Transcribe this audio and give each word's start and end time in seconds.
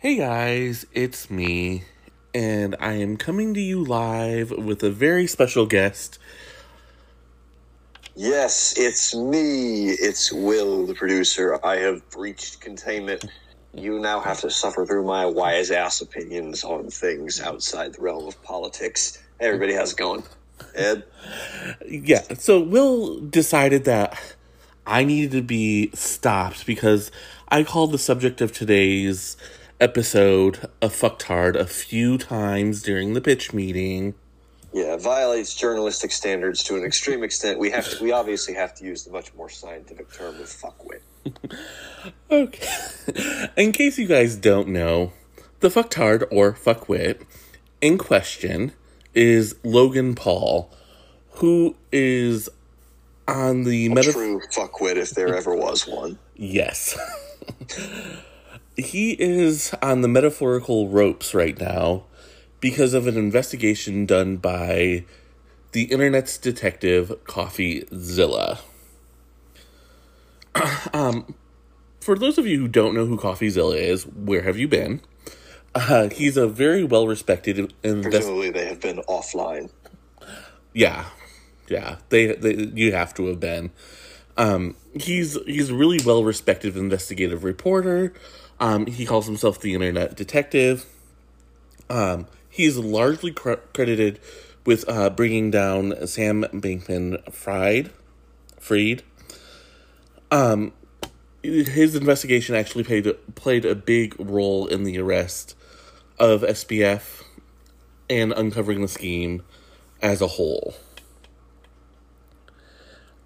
Hey 0.00 0.14
guys, 0.14 0.86
it's 0.92 1.28
me, 1.28 1.82
and 2.32 2.76
I 2.78 2.92
am 2.92 3.16
coming 3.16 3.52
to 3.54 3.60
you 3.60 3.82
live 3.82 4.52
with 4.52 4.80
a 4.84 4.90
very 4.90 5.26
special 5.26 5.66
guest. 5.66 6.20
Yes, 8.14 8.78
it's 8.78 9.12
me. 9.12 9.88
It's 9.88 10.32
Will, 10.32 10.86
the 10.86 10.94
producer. 10.94 11.58
I 11.66 11.78
have 11.78 12.08
breached 12.10 12.60
containment. 12.60 13.24
You 13.74 13.98
now 13.98 14.20
have 14.20 14.40
to 14.42 14.50
suffer 14.50 14.86
through 14.86 15.02
my 15.02 15.26
wise 15.26 15.72
ass 15.72 16.00
opinions 16.00 16.62
on 16.62 16.90
things 16.90 17.40
outside 17.40 17.94
the 17.94 18.00
realm 18.00 18.28
of 18.28 18.40
politics. 18.44 19.20
Hey, 19.40 19.46
everybody, 19.46 19.74
how's 19.74 19.94
it 19.94 19.98
going? 19.98 20.22
Ed? 20.76 21.02
Yeah, 21.84 22.22
so 22.38 22.60
Will 22.60 23.18
decided 23.18 23.82
that 23.86 24.16
I 24.86 25.02
needed 25.02 25.32
to 25.32 25.42
be 25.42 25.90
stopped 25.92 26.66
because 26.66 27.10
I 27.48 27.64
called 27.64 27.90
the 27.90 27.98
subject 27.98 28.40
of 28.40 28.52
today's 28.52 29.36
episode 29.80 30.68
a 30.82 30.88
fucktard 30.88 31.54
a 31.54 31.66
few 31.66 32.18
times 32.18 32.82
during 32.82 33.14
the 33.14 33.20
pitch 33.20 33.52
meeting. 33.52 34.14
Yeah, 34.72 34.96
violates 34.96 35.54
journalistic 35.54 36.12
standards 36.12 36.62
to 36.64 36.76
an 36.76 36.84
extreme 36.84 37.22
extent. 37.24 37.58
We 37.58 37.70
have 37.70 37.88
to, 37.88 38.02
we 38.02 38.12
obviously 38.12 38.54
have 38.54 38.74
to 38.76 38.84
use 38.84 39.04
the 39.04 39.10
much 39.10 39.34
more 39.34 39.48
scientific 39.48 40.12
term 40.12 40.36
of 40.40 40.46
fuckwit. 40.46 41.00
Okay. 42.30 42.68
In 43.56 43.72
case 43.72 43.98
you 43.98 44.06
guys 44.06 44.36
don't 44.36 44.68
know, 44.68 45.12
the 45.60 45.68
fucktard 45.68 46.24
or 46.30 46.52
fuckwit 46.52 47.22
in 47.80 47.98
question 47.98 48.72
is 49.14 49.56
Logan 49.64 50.14
Paul, 50.14 50.70
who 51.32 51.76
is 51.90 52.48
on 53.26 53.64
the 53.64 53.88
meta. 53.88 54.12
true 54.12 54.40
fuckwit 54.52 54.96
if 54.96 55.10
there 55.10 55.34
ever 55.34 55.54
was 55.54 55.86
one. 55.86 56.18
Yes. 56.36 56.96
he 58.78 59.12
is 59.12 59.74
on 59.82 60.02
the 60.02 60.08
metaphorical 60.08 60.88
ropes 60.88 61.34
right 61.34 61.58
now 61.58 62.04
because 62.60 62.94
of 62.94 63.06
an 63.06 63.16
investigation 63.16 64.06
done 64.06 64.36
by 64.36 65.04
the 65.72 65.84
internet's 65.84 66.38
detective 66.38 67.12
CoffeeZilla. 67.24 68.60
um, 70.94 71.34
for 72.00 72.16
those 72.16 72.38
of 72.38 72.46
you 72.46 72.60
who 72.60 72.68
don't 72.68 72.94
know 72.94 73.04
who 73.04 73.18
CoffeeZilla 73.18 73.76
is, 73.76 74.06
where 74.06 74.42
have 74.42 74.56
you 74.56 74.68
been? 74.68 75.00
Uh, 75.74 76.08
he's 76.08 76.36
a 76.36 76.48
very 76.48 76.84
well 76.84 77.06
respected 77.06 77.58
invest. 77.82 78.10
Presumably, 78.10 78.50
they 78.50 78.66
have 78.66 78.80
been 78.80 78.98
offline. 79.08 79.70
Yeah, 80.72 81.06
yeah. 81.68 81.96
They, 82.08 82.34
they 82.34 82.70
you 82.74 82.92
have 82.92 83.12
to 83.14 83.26
have 83.26 83.40
been. 83.40 83.70
Um, 84.38 84.76
he's 84.94 85.36
he's 85.46 85.68
a 85.68 85.74
really 85.74 85.98
well 86.04 86.24
respected 86.24 86.76
investigative 86.76 87.44
reporter. 87.44 88.14
Um, 88.60 88.86
he 88.86 89.04
calls 89.04 89.26
himself 89.26 89.60
the 89.60 89.74
internet 89.74 90.16
detective. 90.16 90.86
Um, 91.90 92.26
he's 92.48 92.78
largely 92.78 93.32
cr- 93.32 93.54
credited 93.74 94.20
with 94.64 94.88
uh, 94.88 95.10
bringing 95.10 95.50
down 95.50 96.06
Sam 96.06 96.44
Bankman 96.52 97.32
Fried, 97.32 97.90
Freed. 98.60 99.02
Um, 100.30 100.72
his 101.42 101.94
investigation 101.94 102.54
actually 102.54 102.84
played 102.84 103.34
played 103.34 103.64
a 103.64 103.74
big 103.74 104.14
role 104.18 104.66
in 104.66 104.84
the 104.84 104.98
arrest 104.98 105.56
of 106.18 106.42
SBF 106.42 107.24
and 108.08 108.32
uncovering 108.32 108.82
the 108.82 108.88
scheme 108.88 109.42
as 110.00 110.20
a 110.20 110.26
whole. 110.26 110.74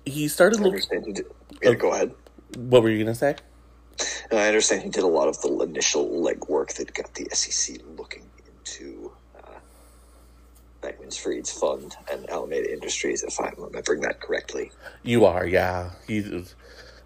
He 0.05 0.29
started 0.29 0.59
looking. 0.61 0.75
understand 0.75 1.07
he 1.07 1.13
did. 1.13 1.27
Yeah, 1.63 1.75
go 1.75 1.93
ahead. 1.93 2.15
What 2.57 2.83
were 2.83 2.91
you 2.91 3.03
gonna 3.03 3.15
say? 3.15 3.37
And 4.31 4.41
I 4.41 4.49
understand 4.49 4.83
he 4.83 4.89
did 4.89 5.05
a 5.05 5.09
lot 5.09 5.29
of 5.29 5.41
the 5.43 5.49
initial 5.61 6.09
legwork 6.09 6.75
that 6.75 6.93
got 6.95 7.15
the 7.15 7.29
SEC 7.33 7.77
looking 7.97 8.25
into 8.47 9.13
uh, 9.37 9.59
Bankman 10.83 11.17
Fried's 11.17 11.53
fund 11.53 11.95
and 12.11 12.29
Alameda 12.29 12.73
Industries, 12.73 13.23
if 13.23 13.39
I'm 13.41 13.55
remembering 13.59 14.01
that 14.01 14.21
correctly. 14.21 14.73
You 15.03 15.25
are, 15.25 15.47
yeah. 15.47 15.91
He's. 16.07 16.55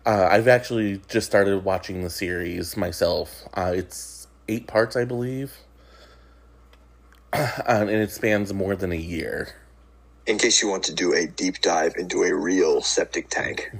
Uh, 0.07 0.29
I've 0.31 0.47
actually 0.47 1.01
just 1.09 1.27
started 1.27 1.65
watching 1.65 2.03
the 2.05 2.11
series 2.11 2.77
myself. 2.77 3.43
Uh, 3.55 3.73
it's 3.75 4.29
eight 4.49 4.69
parts, 4.69 4.95
I 4.95 5.05
believe, 5.05 5.59
um, 7.33 7.43
and 7.67 7.91
it 7.91 8.13
spans 8.13 8.55
more 8.55 8.77
than 8.77 8.93
a 8.93 8.97
year. 8.97 9.49
In 10.27 10.39
case 10.39 10.61
you 10.61 10.69
want 10.69 10.83
to 10.85 10.95
do 10.95 11.15
a 11.15 11.27
deep 11.27 11.61
dive 11.61 11.95
into 11.97 12.23
a 12.23 12.35
real 12.35 12.83
septic 12.83 13.29
tank. 13.29 13.71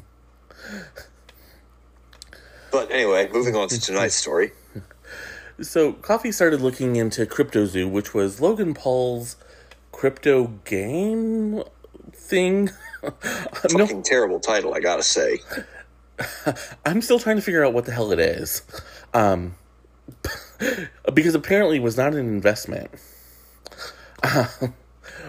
But 2.71 2.91
anyway, 2.91 3.29
moving 3.33 3.57
on 3.57 3.69
to 3.69 3.81
tonight's 3.81 4.15
story. 4.15 4.53
So, 5.61 5.95
Coffee 5.95 6.33
started 6.33 6.61
looking 6.61 6.97
into 6.97 7.25
CryptoZoo, 7.25 7.91
which 7.91 8.13
was 8.13 8.41
Logan 8.41 8.75
Paul's 8.75 9.37
crypto 9.91 10.49
game 10.65 11.63
thing. 12.13 12.71
no, 13.03 13.11
Fucking 13.79 14.03
terrible 14.03 14.39
title, 14.41 14.75
I 14.75 14.81
gotta 14.81 15.03
say. 15.03 15.39
I'm 16.85 17.01
still 17.01 17.19
trying 17.19 17.37
to 17.37 17.43
figure 17.43 17.65
out 17.65 17.73
what 17.73 17.87
the 17.87 17.93
hell 17.93 18.13
it 18.13 18.19
is. 18.19 18.63
Um, 19.15 19.55
because 21.15 21.35
apparently 21.35 21.79
it 21.79 21.83
was 21.83 21.97
not 21.97 22.13
an 22.13 22.21
investment. 22.21 22.91
Um, 24.23 24.75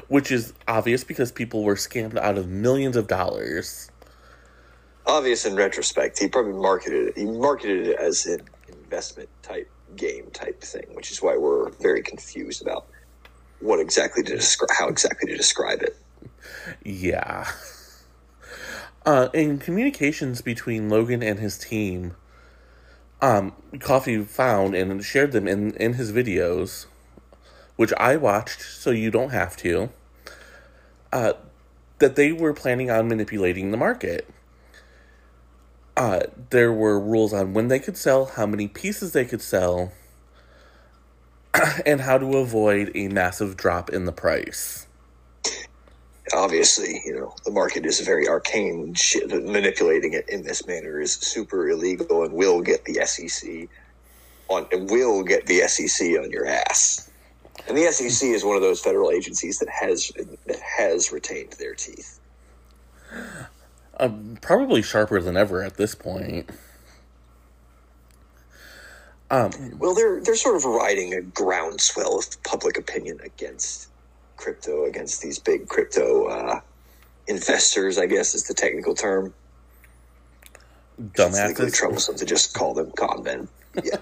which 0.08 0.32
is 0.32 0.54
obvious 0.68 1.04
because 1.04 1.32
people 1.32 1.64
were 1.64 1.76
scammed 1.76 2.18
out 2.18 2.38
of 2.38 2.48
millions 2.48 2.96
of 2.96 3.08
dollars. 3.08 3.92
Obvious 5.06 5.46
in 5.46 5.56
retrospect, 5.56 6.20
he 6.20 6.28
probably 6.28 6.54
marketed 6.54 7.10
it. 7.10 7.18
He 7.18 7.26
marketed 7.26 7.88
it 7.88 8.00
as 8.00 8.26
an 8.26 8.42
investment 8.68 9.30
type 9.42 9.70
game 9.96 10.30
type 10.32 10.62
thing, 10.62 10.86
which 10.94 11.12
is 11.12 11.22
why 11.22 11.38
we're 11.38 11.70
very 11.70 12.02
confused 12.02 12.62
about 12.62 12.88
what 13.60 13.80
exactly 13.80 14.24
to 14.24 14.36
describe, 14.36 14.70
how 14.78 14.88
exactly 14.88 15.32
to 15.32 15.38
describe 15.38 15.82
it. 15.82 15.98
Yeah. 16.84 17.48
Uh, 19.06 19.30
in 19.34 19.58
communications 19.58 20.42
between 20.42 20.90
Logan 20.90 21.24
and 21.24 21.40
his 21.40 21.58
team, 21.58 22.16
um, 23.22 23.54
Coffee 23.80 24.24
found 24.24 24.76
and 24.76 25.04
shared 25.04 25.32
them 25.32 25.48
in, 25.48 25.72
in 25.78 25.94
his 25.94 26.12
videos, 26.12 26.86
which 27.78 27.94
I 27.94 28.18
watched, 28.18 28.62
so 28.62 28.90
you 28.90 29.10
don't 29.10 29.30
have 29.30 29.56
to, 29.58 29.90
uh, 31.14 31.34
that 32.00 32.16
they 32.16 32.32
were 32.32 32.54
planning 32.54 32.92
on 32.92 33.08
manipulating 33.08 33.72
the 33.72 33.78
market. 33.78 34.28
Uh, 35.96 36.24
there 36.50 36.74
were 36.74 37.00
rules 37.00 37.34
on 37.34 37.54
when 37.54 37.70
they 37.70 37.80
could 37.80 37.98
sell, 37.98 38.26
how 38.26 38.46
many 38.46 38.68
pieces 38.68 39.14
they 39.14 39.26
could 39.26 39.42
sell, 39.42 39.94
and 41.86 42.02
how 42.02 42.18
to 42.18 42.38
avoid 42.38 42.92
a 42.94 43.08
massive 43.08 43.56
drop 43.56 43.90
in 43.90 44.06
the 44.06 44.12
price. 44.12 44.86
Obviously, 46.34 47.02
you 47.06 47.16
know, 47.16 47.34
the 47.46 47.52
market 47.52 47.86
is 47.86 48.02
very 48.02 48.28
arcane. 48.28 48.94
Shit, 48.94 49.30
manipulating 49.30 50.14
it 50.14 50.28
in 50.28 50.44
this 50.44 50.68
manner 50.68 51.00
is 51.00 51.14
super 51.14 51.70
illegal 51.70 52.24
and 52.24 52.34
will 52.34 52.62
get 52.62 52.84
the 52.84 52.96
SEC 53.06 53.70
on, 54.50 54.68
and 54.72 54.90
will 54.90 55.24
get 55.24 55.46
the 55.46 55.62
SEC 55.68 56.06
on 56.20 56.30
your 56.30 56.46
ass. 56.46 57.10
And 57.68 57.78
the 57.78 57.92
SEC 57.92 58.30
is 58.30 58.46
one 58.46 58.56
of 58.56 58.62
those 58.62 58.80
federal 58.80 59.12
agencies 59.12 59.60
that 59.60 59.70
has 59.70 60.12
that 60.46 60.60
has 60.60 61.12
retained 61.12 61.54
their 61.54 61.74
teeth. 61.76 62.20
Um, 64.00 64.38
probably 64.42 64.82
sharper 64.82 65.22
than 65.22 65.36
ever 65.36 65.64
at 65.64 65.76
this 65.78 65.96
point. 65.96 66.50
Um, 69.30 69.52
Well, 69.78 69.94
they're 69.94 70.22
they're 70.22 70.36
sort 70.36 70.56
of 70.56 70.64
riding 70.66 71.14
a 71.14 71.22
groundswell 71.22 72.20
of 72.20 72.42
public 72.44 72.78
opinion 72.78 73.20
against 73.24 73.90
crypto, 74.38 74.86
against 74.86 75.22
these 75.22 75.40
big 75.40 75.68
crypto 75.68 76.28
uh, 76.28 76.62
investors. 77.28 77.98
I 77.98 78.06
guess 78.06 78.34
is 78.36 78.44
the 78.44 78.54
technical 78.54 78.96
term. 78.96 79.34
It's 81.00 81.20
legally 81.50 81.72
troublesome 81.72 82.16
to 82.16 82.26
just 82.26 82.54
call 82.54 82.74
them 82.74 82.92
con 82.92 83.24
men. 83.24 83.48
Yeah. 83.84 83.98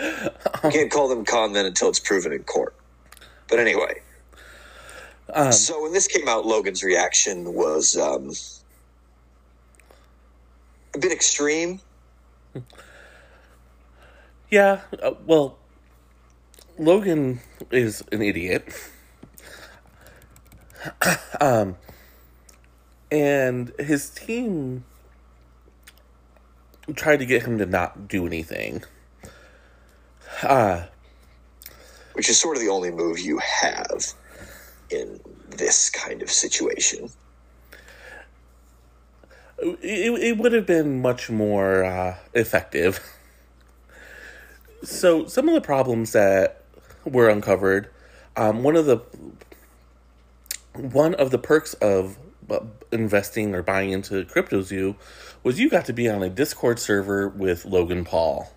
you 0.64 0.70
can't 0.70 0.90
call 0.90 1.08
them 1.08 1.24
con 1.24 1.52
men 1.52 1.66
until 1.66 1.88
it's 1.88 2.00
proven 2.00 2.32
in 2.32 2.42
court. 2.44 2.74
But 3.50 3.58
anyway, 3.58 4.00
Um, 5.32 5.52
so 5.52 5.82
when 5.82 5.92
this 5.92 6.06
came 6.06 6.28
out, 6.28 6.46
Logan's 6.46 6.82
reaction 6.82 7.52
was 7.52 7.96
um, 7.96 8.32
a 10.94 10.98
bit 10.98 11.12
extreme. 11.12 11.80
yeah, 14.50 14.80
uh, 15.02 15.12
well, 15.26 15.58
Logan 16.78 17.40
is 17.70 18.02
an 18.10 18.22
idiot. 18.22 18.72
um, 21.40 21.76
and 23.10 23.72
his 23.78 24.10
team 24.10 24.84
tried 26.94 27.18
to 27.18 27.26
get 27.26 27.42
him 27.42 27.58
to 27.58 27.66
not 27.66 28.08
do 28.08 28.26
anything. 28.26 28.82
Uh, 30.42 30.84
which 32.14 32.28
is 32.28 32.38
sort 32.38 32.56
of 32.56 32.62
the 32.62 32.68
only 32.68 32.90
move 32.90 33.18
you 33.18 33.38
have 33.38 34.12
in 34.90 35.20
this 35.48 35.90
kind 35.90 36.22
of 36.22 36.30
situation. 36.30 37.10
it, 39.58 40.10
it 40.22 40.38
would 40.38 40.52
have 40.52 40.66
been 40.66 41.02
much 41.02 41.30
more 41.30 41.84
uh, 41.84 42.16
effective 42.34 43.00
So 44.82 45.26
some 45.26 45.48
of 45.48 45.54
the 45.54 45.60
problems 45.60 46.12
that 46.12 46.62
were 47.04 47.28
uncovered, 47.28 47.90
um, 48.36 48.62
one 48.62 48.76
of 48.76 48.86
the 48.86 48.98
one 50.72 51.14
of 51.14 51.30
the 51.30 51.38
perks 51.38 51.74
of 51.74 52.16
uh, 52.48 52.60
investing 52.90 53.54
or 53.54 53.62
buying 53.62 53.90
into 53.90 54.24
CryptoZoo 54.24 54.96
was 55.42 55.60
you 55.60 55.68
got 55.68 55.84
to 55.86 55.92
be 55.92 56.08
on 56.08 56.22
a 56.22 56.30
Discord 56.30 56.78
server 56.78 57.28
with 57.28 57.64
Logan 57.66 58.04
Paul. 58.04 58.50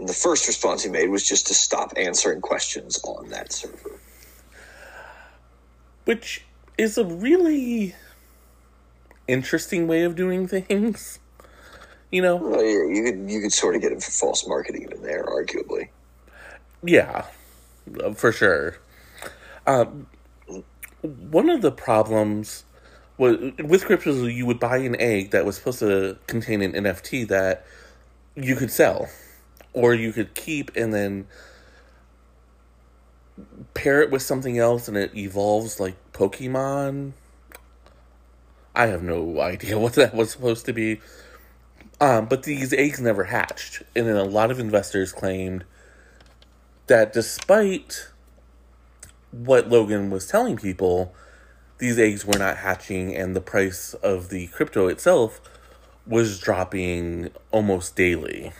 And 0.00 0.08
the 0.08 0.14
first 0.14 0.46
response 0.48 0.82
he 0.82 0.88
made 0.88 1.10
was 1.10 1.28
just 1.28 1.48
to 1.48 1.54
stop 1.54 1.92
answering 1.94 2.40
questions 2.40 2.98
on 3.04 3.28
that 3.28 3.52
server. 3.52 4.00
Which 6.06 6.46
is 6.78 6.96
a 6.96 7.04
really 7.04 7.94
interesting 9.28 9.86
way 9.86 10.02
of 10.02 10.16
doing 10.16 10.48
things. 10.48 11.18
You 12.12 12.22
know? 12.22 12.34
Well, 12.34 12.60
yeah, 12.60 12.92
you 12.92 13.04
could 13.04 13.30
you 13.30 13.40
could 13.40 13.52
sort 13.52 13.76
of 13.76 13.82
get 13.82 13.92
him 13.92 14.00
for 14.00 14.10
false 14.10 14.44
marketing 14.44 14.88
in 14.90 15.00
there, 15.00 15.24
arguably. 15.24 15.90
Yeah, 16.82 17.26
uh, 18.02 18.14
for 18.14 18.32
sure. 18.32 18.78
Um, 19.64 20.08
one 21.02 21.48
of 21.48 21.62
the 21.62 21.70
problems 21.70 22.64
was 23.16 23.52
with 23.62 23.84
crypto, 23.84 24.26
you 24.26 24.44
would 24.44 24.58
buy 24.58 24.78
an 24.78 25.00
egg 25.00 25.30
that 25.30 25.44
was 25.44 25.54
supposed 25.54 25.78
to 25.78 26.18
contain 26.26 26.62
an 26.62 26.72
NFT 26.72 27.28
that 27.28 27.64
you 28.34 28.56
could 28.56 28.72
sell, 28.72 29.08
or 29.72 29.94
you 29.94 30.12
could 30.12 30.34
keep 30.34 30.74
and 30.76 30.92
then 30.92 31.26
pair 33.74 34.02
it 34.02 34.10
with 34.10 34.22
something 34.22 34.58
else, 34.58 34.88
and 34.88 34.96
it 34.96 35.14
evolves 35.16 35.80
like 35.80 35.96
Pokemon. 36.12 37.12
I 38.74 38.86
have 38.86 39.02
no 39.02 39.40
idea 39.40 39.78
what 39.80 39.94
that 39.94 40.14
was 40.14 40.30
supposed 40.30 40.66
to 40.66 40.72
be. 40.72 41.00
Um, 42.00 42.26
but 42.26 42.44
these 42.44 42.72
eggs 42.72 43.00
never 43.00 43.24
hatched, 43.24 43.82
and 43.94 44.06
then 44.06 44.16
a 44.16 44.24
lot 44.24 44.50
of 44.50 44.58
investors 44.58 45.12
claimed 45.12 45.64
that 46.86 47.12
despite 47.12 48.08
what 49.30 49.68
Logan 49.68 50.10
was 50.10 50.26
telling 50.26 50.56
people, 50.56 51.14
these 51.78 51.98
eggs 51.98 52.24
were 52.24 52.38
not 52.38 52.58
hatching, 52.58 53.14
and 53.14 53.36
the 53.36 53.40
price 53.40 53.92
of 53.94 54.30
the 54.30 54.46
crypto 54.48 54.86
itself 54.88 55.40
was 56.06 56.38
dropping 56.38 57.30
almost 57.50 57.96
daily. 57.96 58.52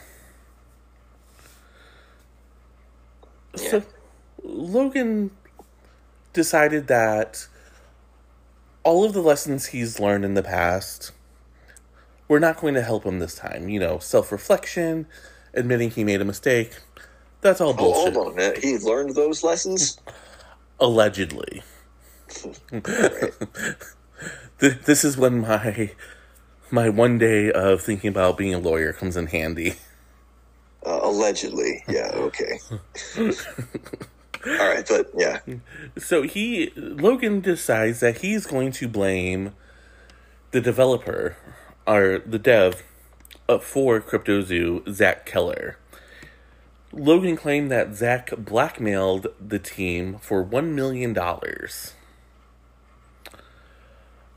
Yeah. 3.57 3.69
So 3.69 3.83
Logan 4.43 5.31
decided 6.33 6.87
that 6.87 7.47
all 8.83 9.03
of 9.03 9.13
the 9.13 9.21
lessons 9.21 9.67
he's 9.67 9.99
learned 9.99 10.25
in 10.25 10.33
the 10.33 10.43
past 10.43 11.11
were 12.27 12.39
not 12.39 12.59
going 12.59 12.73
to 12.75 12.81
help 12.81 13.03
him 13.05 13.19
this 13.19 13.35
time. 13.35 13.69
You 13.69 13.79
know, 13.79 13.99
self 13.99 14.31
reflection, 14.31 15.05
admitting 15.53 15.91
he 15.91 16.03
made 16.03 16.21
a 16.21 16.25
mistake. 16.25 16.79
That's 17.41 17.59
all 17.59 17.71
Oh, 17.71 17.73
bullshit. 17.73 18.13
hold 18.13 18.39
on. 18.39 18.53
He 18.61 18.77
learned 18.77 19.15
those 19.15 19.43
lessons? 19.43 19.99
Allegedly. 20.79 21.63
This 24.59 25.03
is 25.03 25.17
when 25.17 25.41
my 25.41 25.89
my 26.69 26.87
one 26.87 27.17
day 27.17 27.51
of 27.51 27.81
thinking 27.81 28.09
about 28.09 28.37
being 28.37 28.53
a 28.53 28.59
lawyer 28.59 28.93
comes 28.93 29.17
in 29.17 29.25
handy. 29.25 29.73
Uh, 30.85 30.99
allegedly. 31.03 31.83
Yeah, 31.87 32.11
okay. 32.13 32.59
All 33.17 34.73
right, 34.73 34.85
but 34.87 35.11
yeah. 35.15 35.39
So 35.97 36.23
he 36.23 36.71
Logan 36.75 37.41
decides 37.41 37.99
that 37.99 38.19
he's 38.19 38.47
going 38.47 38.71
to 38.73 38.87
blame 38.87 39.53
the 40.51 40.61
developer 40.61 41.37
or 41.85 42.19
the 42.25 42.39
dev 42.39 42.83
uh, 43.47 43.59
for 43.59 44.01
CryptoZoo, 44.01 44.91
Zach 44.91 45.25
Keller. 45.25 45.77
Logan 46.91 47.37
claimed 47.37 47.71
that 47.71 47.95
Zach 47.95 48.33
blackmailed 48.37 49.27
the 49.39 49.59
team 49.59 50.17
for 50.19 50.41
one 50.41 50.75
million 50.75 51.13
dollars. 51.13 51.93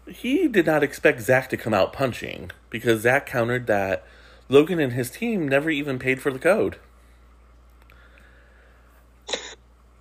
He 0.07 0.49
did 0.49 0.67
not 0.67 0.83
expect 0.83 1.23
Zach 1.23 1.49
to 1.49 1.57
come 1.57 1.73
out 1.73 1.95
punching 1.95 2.51
because 2.69 3.01
Zach 3.01 3.25
countered 3.25 3.67
that 3.69 4.05
Logan 4.55 4.79
and 4.79 4.93
his 4.93 5.11
team 5.11 5.49
never 5.49 5.69
even 5.69 5.99
paid 5.99 6.23
for 6.23 6.31
the 6.31 6.39
code. 6.39 6.77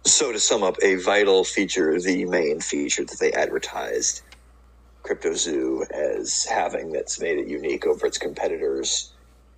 So 0.06 0.32
to 0.32 0.40
sum 0.40 0.62
up, 0.62 0.76
a 0.84 0.98
vital 0.98 1.44
feature, 1.44 2.00
the 2.00 2.26
main 2.26 2.60
feature 2.60 3.04
that 3.04 3.18
they 3.20 3.32
advertised 3.32 4.22
CryptoZoo 5.02 5.90
as 5.90 6.46
having 6.46 6.92
that's 6.92 7.20
made 7.20 7.40
it 7.40 7.48
unique 7.48 7.88
over 7.88 8.06
its 8.06 8.20
competitors 8.20 9.12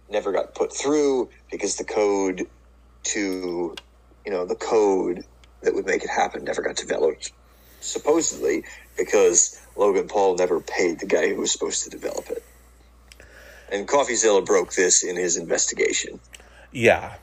never 0.10 0.32
got 0.32 0.56
put 0.56 0.72
through 0.72 1.30
because 1.52 1.76
the 1.76 1.84
code 1.84 2.48
to, 3.04 3.76
you 4.26 4.32
know, 4.32 4.46
the 4.46 4.56
code 4.56 5.26
that 5.62 5.76
would 5.76 5.86
make 5.86 6.06
it 6.06 6.10
happen 6.10 6.46
never 6.46 6.62
got 6.62 6.78
developed. 6.78 7.34
Supposedly 7.82 8.64
because 8.98 9.60
Logan 9.76 10.08
Paul 10.08 10.38
never 10.38 10.62
paid 10.62 11.02
the 11.02 11.06
guy 11.06 11.34
who 11.34 11.42
was 11.42 11.52
supposed 11.52 11.84
to 11.84 11.90
develop 11.90 12.30
it. 12.30 12.46
And 13.72 13.88
CoffeeZilla 13.88 14.46
broke 14.46 14.74
this 14.74 15.04
in 15.04 15.16
his 15.16 15.38
investigation. 15.38 16.20
Yeah. 16.72 17.16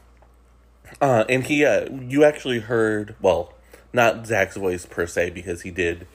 Uh, 1.00 1.24
and 1.28 1.44
he, 1.44 1.64
uh, 1.64 1.88
you 1.90 2.24
actually 2.24 2.60
heard, 2.60 3.14
well, 3.20 3.54
not 3.92 4.26
Zach's 4.26 4.56
voice 4.56 4.86
per 4.86 5.06
se, 5.06 5.30
because 5.30 5.62
he 5.62 5.70
did 5.70 6.06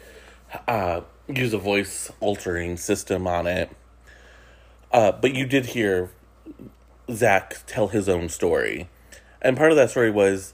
uh, 0.68 1.02
use 1.28 1.54
a 1.54 1.58
voice 1.58 2.12
altering 2.20 2.78
system 2.78 3.28
on 3.28 3.48
it. 3.48 3.70
Uh, 4.92 5.12
but 5.12 5.34
you 5.34 5.46
did 5.46 5.68
hear 5.68 6.12
Zach 7.12 7.58
tell 7.68 7.90
his 7.90 8.08
own 8.08 8.30
story. 8.30 8.90
And 9.42 9.56
part 9.56 9.72
of 9.72 9.78
that 9.78 9.90
story 9.90 10.12
was 10.12 10.54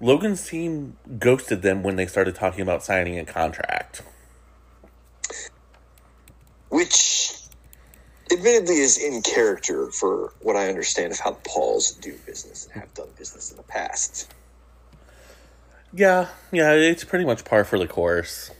Logan's 0.00 0.48
team 0.48 0.96
ghosted 1.18 1.62
them 1.62 1.82
when 1.82 1.96
they 1.96 2.06
started 2.06 2.34
talking 2.34 2.60
about 2.60 2.82
signing 2.82 3.18
a 3.18 3.24
contract. 3.24 4.02
which 6.74 7.32
admittedly 8.32 8.76
is 8.76 8.98
in 8.98 9.22
character 9.22 9.90
for 9.90 10.32
what 10.40 10.56
I 10.56 10.68
understand 10.68 11.12
of 11.12 11.20
how 11.20 11.32
the 11.32 11.40
Pauls 11.48 11.92
do 11.92 12.14
business 12.26 12.66
and 12.66 12.80
have 12.80 12.92
done 12.94 13.08
business 13.18 13.50
in 13.50 13.56
the 13.56 13.62
past. 13.64 14.32
Yeah, 15.92 16.28
yeah, 16.50 16.72
it's 16.72 17.04
pretty 17.04 17.24
much 17.24 17.44
par 17.44 17.64
for 17.64 17.78
the 17.78 17.86
course. 17.86 18.50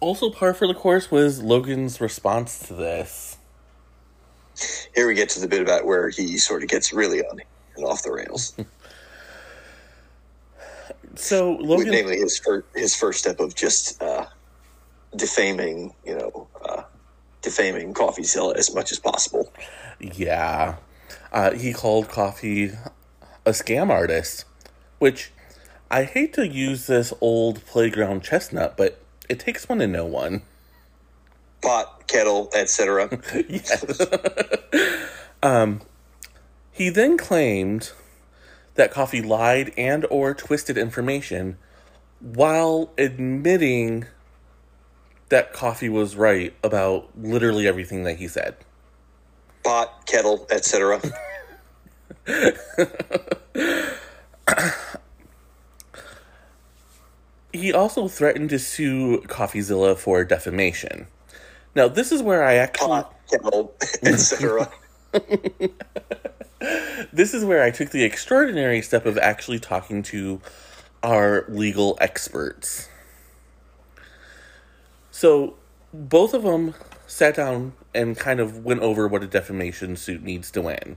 Also, 0.00 0.30
par 0.30 0.54
for 0.54 0.66
the 0.66 0.74
course 0.74 1.10
was 1.10 1.42
Logan's 1.42 2.00
response 2.00 2.66
to 2.68 2.74
this. 2.74 3.36
Here 4.94 5.06
we 5.06 5.14
get 5.14 5.28
to 5.30 5.40
the 5.40 5.48
bit 5.48 5.60
about 5.62 5.86
where 5.86 6.08
he 6.08 6.38
sort 6.38 6.62
of 6.62 6.68
gets 6.68 6.92
really 6.92 7.20
on 7.20 7.40
and 7.76 7.84
off 7.84 8.02
the 8.02 8.12
rails, 8.12 8.56
So 11.14 11.56
Logan, 11.56 11.90
namely 11.90 12.18
his 12.18 12.38
fir- 12.38 12.64
his 12.74 12.94
first 12.94 13.18
step 13.18 13.40
of 13.40 13.54
just 13.54 14.00
uh, 14.00 14.26
defaming, 15.14 15.94
you 16.04 16.16
know, 16.16 16.48
uh, 16.64 16.82
defaming 17.42 17.94
CoffeeZilla 17.94 18.56
as 18.56 18.74
much 18.74 18.92
as 18.92 18.98
possible. 18.98 19.52
yeah, 20.00 20.76
uh, 21.32 21.52
he 21.52 21.72
called 21.72 22.08
Coffee 22.08 22.72
a 23.46 23.50
scam 23.50 23.90
artist, 23.90 24.44
which 24.98 25.32
I 25.90 26.04
hate 26.04 26.34
to 26.34 26.46
use 26.46 26.86
this 26.86 27.12
old 27.20 27.64
playground 27.66 28.22
chestnut, 28.22 28.76
but 28.76 29.00
it 29.28 29.40
takes 29.40 29.68
one 29.68 29.78
to 29.78 29.86
know 29.86 30.04
one. 30.04 30.42
Pot, 31.62 32.06
kettle, 32.06 32.50
etc. 32.54 33.08
yes. 33.48 34.00
um, 35.42 35.80
he 36.70 36.90
then 36.90 37.16
claimed 37.16 37.92
that 38.74 38.92
Coffee 38.92 39.22
lied 39.22 39.72
and 39.76 40.06
or 40.10 40.34
twisted 40.34 40.78
information 40.78 41.58
while 42.20 42.90
admitting 42.98 44.06
that 45.28 45.52
Coffee 45.52 45.88
was 45.88 46.16
right 46.16 46.54
about 46.62 47.08
literally 47.16 47.66
everything 47.66 48.04
that 48.04 48.18
he 48.18 48.28
said. 48.28 48.56
Pot, 49.64 50.06
kettle, 50.06 50.46
etc. 50.50 51.00
He 57.52 57.72
also 57.72 58.08
threatened 58.08 58.50
to 58.50 58.58
sue 58.58 59.22
CoffeeZilla 59.22 59.96
for 59.96 60.24
defamation. 60.24 61.06
Now, 61.74 61.88
this 61.88 62.12
is 62.12 62.22
where 62.22 62.44
I 62.44 62.54
actually 62.54 62.88
Pot, 62.88 63.14
kettle, 63.30 63.74
etc. 64.02 64.70
this 67.12 67.34
is 67.34 67.44
where 67.44 67.62
I 67.62 67.70
took 67.70 67.90
the 67.90 68.04
extraordinary 68.04 68.82
step 68.82 69.06
of 69.06 69.16
actually 69.18 69.58
talking 69.58 70.02
to 70.04 70.40
our 71.02 71.44
legal 71.48 71.96
experts. 72.00 72.88
So, 75.18 75.56
both 75.92 76.32
of 76.32 76.44
them 76.44 76.74
sat 77.08 77.34
down 77.34 77.72
and 77.92 78.16
kind 78.16 78.38
of 78.38 78.64
went 78.64 78.82
over 78.82 79.08
what 79.08 79.24
a 79.24 79.26
defamation 79.26 79.96
suit 79.96 80.22
needs 80.22 80.48
to 80.52 80.62
win. 80.62 80.96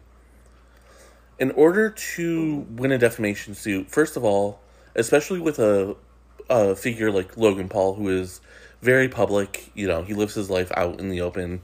In 1.39 1.49
order 1.53 1.89
to 1.89 2.67
win 2.69 2.91
a 2.91 2.99
defamation 2.99 3.55
suit, 3.55 3.89
first 3.89 4.15
of 4.15 4.23
all, 4.23 4.59
especially 4.93 5.39
with 5.39 5.57
a, 5.57 5.95
a 6.51 6.75
figure 6.75 7.09
like 7.09 7.35
Logan 7.35 7.67
Paul, 7.67 7.95
who 7.95 8.09
is 8.09 8.41
very 8.83 9.09
public, 9.09 9.71
you 9.73 9.87
know, 9.87 10.03
he 10.03 10.13
lives 10.13 10.35
his 10.35 10.51
life 10.51 10.71
out 10.77 10.99
in 10.99 11.09
the 11.09 11.21
open, 11.21 11.63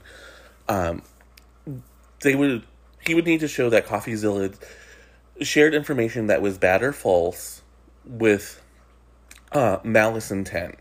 Um, 0.68 1.02
they 2.22 2.34
would 2.34 2.64
he 3.06 3.14
would 3.14 3.24
need 3.24 3.38
to 3.38 3.46
show 3.46 3.70
that 3.70 3.86
CoffeeZilla 3.86 4.52
shared 5.42 5.74
information 5.74 6.26
that 6.26 6.42
was 6.42 6.58
bad 6.58 6.82
or 6.82 6.92
false 6.92 7.62
with 8.04 8.60
uh, 9.52 9.78
malice 9.84 10.32
intent, 10.32 10.74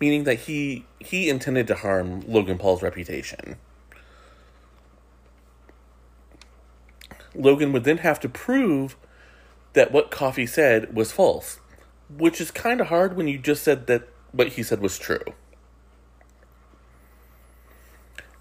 meaning 0.00 0.24
that 0.24 0.40
he 0.40 0.86
he 0.98 1.28
intended 1.28 1.66
to 1.68 1.74
harm 1.76 2.22
Logan 2.26 2.58
Paul's 2.58 2.82
reputation. 2.82 3.56
Logan 7.34 7.72
would 7.72 7.84
then 7.84 7.98
have 7.98 8.18
to 8.20 8.28
prove 8.28 8.96
that 9.74 9.92
what 9.92 10.10
Coffee 10.10 10.46
said 10.46 10.94
was 10.94 11.12
false, 11.12 11.60
which 12.08 12.40
is 12.40 12.50
kind 12.50 12.80
of 12.80 12.88
hard 12.88 13.16
when 13.16 13.28
you 13.28 13.38
just 13.38 13.62
said 13.62 13.86
that 13.86 14.08
what 14.32 14.48
he 14.48 14.62
said 14.62 14.80
was 14.80 14.98
true. 14.98 15.22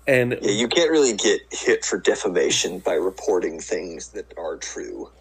And 0.08 0.40
Yeah, 0.42 0.52
you 0.52 0.68
can't 0.68 0.90
really 0.90 1.14
get 1.14 1.42
hit 1.52 1.86
for 1.86 2.00
defamation 2.00 2.80
by 2.80 2.94
reporting 2.94 3.60
things 3.60 4.10
that 4.10 4.34
are 4.38 4.58
true. 4.58 5.12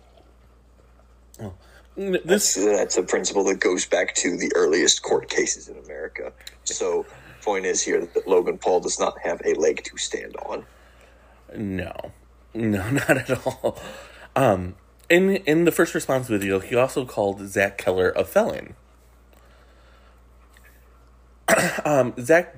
Oh. 1.41 1.53
This 1.99 2.55
That's 2.55 2.97
a 2.97 3.03
principle 3.03 3.45
that 3.45 3.59
goes 3.59 3.85
back 3.85 4.15
to 4.17 4.37
the 4.37 4.53
earliest 4.55 5.03
court 5.03 5.29
cases 5.29 5.69
in 5.69 5.77
America. 5.79 6.33
So, 6.63 7.07
point 7.43 7.67
is 7.67 7.83
here 7.83 8.07
that 8.07 8.29
Logan 8.29 8.59
Paul 8.59 8.81
does 8.81 9.01
not 9.01 9.19
have 9.25 9.43
a 9.45 9.55
leg 9.55 9.83
to 9.85 9.97
stand 9.99 10.37
on. 10.37 10.65
No, 11.57 11.93
no, 12.55 12.91
not 12.91 13.11
at 13.11 13.47
all. 13.47 13.79
Um, 14.37 14.77
in 15.09 15.37
in 15.37 15.65
the 15.65 15.73
first 15.73 15.95
response 15.95 16.29
video, 16.29 16.61
he 16.61 16.77
also 16.77 17.05
called 17.05 17.47
Zach 17.49 17.77
Keller 17.79 18.11
a 18.11 18.25
felon. 18.25 18.77
um, 21.85 22.15
Zach 22.21 22.55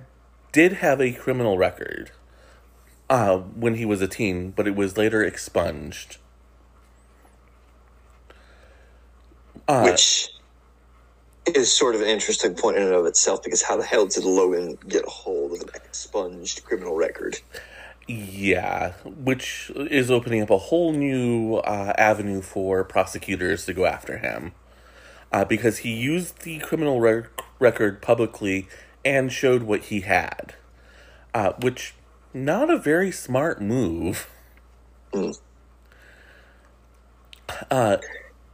did 0.52 0.74
have 0.74 1.00
a 1.00 1.12
criminal 1.12 1.56
record 1.56 2.10
uh, 3.08 3.38
when 3.38 3.76
he 3.76 3.86
was 3.86 4.02
a 4.02 4.08
teen, 4.08 4.50
but 4.50 4.66
it 4.66 4.76
was 4.76 4.98
later 4.98 5.22
expunged. 5.22 6.18
Uh, 9.70 9.84
which 9.84 10.30
is 11.54 11.70
sort 11.70 11.94
of 11.94 12.00
an 12.00 12.08
interesting 12.08 12.56
point 12.56 12.76
in 12.76 12.82
and 12.82 12.92
of 12.92 13.06
itself 13.06 13.40
because 13.40 13.62
how 13.62 13.76
the 13.76 13.84
hell 13.84 14.04
did 14.04 14.24
Logan 14.24 14.76
get 14.88 15.04
a 15.04 15.08
hold 15.08 15.52
of 15.52 15.60
an 15.60 15.68
expunged 15.76 16.64
criminal 16.64 16.96
record? 16.96 17.38
Yeah, 18.08 18.94
which 19.04 19.70
is 19.76 20.10
opening 20.10 20.42
up 20.42 20.50
a 20.50 20.58
whole 20.58 20.92
new 20.92 21.58
uh, 21.58 21.92
avenue 21.96 22.40
for 22.40 22.82
prosecutors 22.82 23.64
to 23.66 23.72
go 23.72 23.84
after 23.86 24.18
him. 24.18 24.54
Uh, 25.30 25.44
because 25.44 25.78
he 25.78 25.92
used 25.92 26.40
the 26.40 26.58
criminal 26.58 27.00
re- 27.00 27.26
record 27.60 28.02
publicly 28.02 28.66
and 29.04 29.30
showed 29.30 29.62
what 29.62 29.82
he 29.82 30.00
had. 30.00 30.54
Uh, 31.32 31.52
which, 31.60 31.94
not 32.34 32.70
a 32.70 32.76
very 32.76 33.12
smart 33.12 33.62
move. 33.62 34.28
Mm. 35.12 35.38
Uh, 37.70 37.98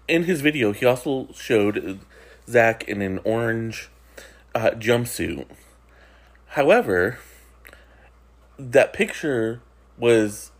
in 0.09 0.25
his 0.25 0.41
video, 0.41 0.73
he 0.73 0.87
also 0.87 1.29
showed 1.35 2.01
Zach 2.49 2.85
in 2.85 3.03
an 3.03 3.21
orange 3.25 3.91
uh, 4.55 4.71
jumpsuit. 4.73 5.47
However, 6.49 7.19
that 8.59 8.93
picture 8.93 9.61
was 9.99 10.53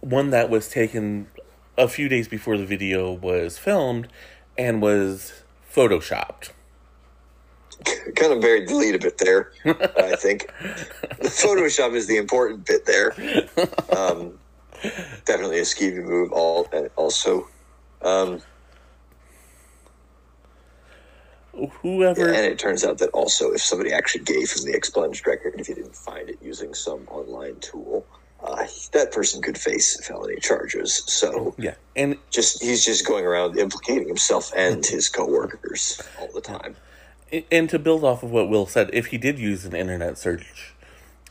one 0.00 0.30
that 0.30 0.48
was 0.50 0.68
taken 0.68 1.28
a 1.76 1.88
few 1.88 2.08
days 2.08 2.28
before 2.28 2.56
the 2.56 2.66
video 2.66 3.12
was 3.12 3.58
filmed 3.58 4.08
and 4.56 4.80
was 4.82 5.42
photoshopped. 5.72 6.50
kind 8.14 8.32
of 8.32 8.40
buried 8.40 8.68
the 8.68 8.74
lead 8.74 8.94
a 8.94 8.98
bit 8.98 9.18
there, 9.18 9.50
I 9.64 10.16
think. 10.16 10.46
The 10.60 11.28
Photoshop 11.28 11.94
is 11.94 12.06
the 12.06 12.16
important 12.16 12.66
bit 12.66 12.86
there. 12.86 13.12
Um, 13.96 14.38
definitely 15.24 15.58
a 15.58 15.62
skeevy 15.62 16.04
move, 16.04 16.32
all, 16.32 16.68
and 16.72 16.90
also. 16.96 17.48
Um, 18.02 18.42
Whoever 21.82 22.28
and 22.28 22.46
it 22.46 22.58
turns 22.58 22.84
out 22.84 22.98
that 22.98 23.10
also, 23.10 23.52
if 23.52 23.60
somebody 23.60 23.92
actually 23.92 24.24
gave 24.24 24.50
him 24.50 24.64
the 24.64 24.72
expunged 24.74 25.26
record, 25.26 25.54
if 25.58 25.66
he 25.66 25.74
didn't 25.74 25.94
find 25.94 26.30
it 26.30 26.38
using 26.40 26.72
some 26.72 27.06
online 27.08 27.56
tool, 27.60 28.06
uh, 28.42 28.66
that 28.92 29.12
person 29.12 29.42
could 29.42 29.58
face 29.58 30.04
felony 30.04 30.40
charges. 30.40 31.02
So, 31.06 31.54
yeah, 31.58 31.74
and 31.94 32.16
just 32.30 32.62
he's 32.62 32.84
just 32.84 33.06
going 33.06 33.26
around 33.26 33.58
implicating 33.58 34.08
himself 34.08 34.50
and 34.56 34.84
his 34.84 35.10
coworkers 35.10 36.00
all 36.18 36.28
the 36.34 36.40
time. 36.40 36.74
and 37.50 37.68
to 37.68 37.78
build 37.78 38.02
off 38.02 38.22
of 38.22 38.30
what 38.30 38.48
Will 38.48 38.66
said, 38.66 38.88
if 38.92 39.06
he 39.06 39.18
did 39.18 39.38
use 39.38 39.66
an 39.66 39.76
internet 39.76 40.16
search 40.16 40.74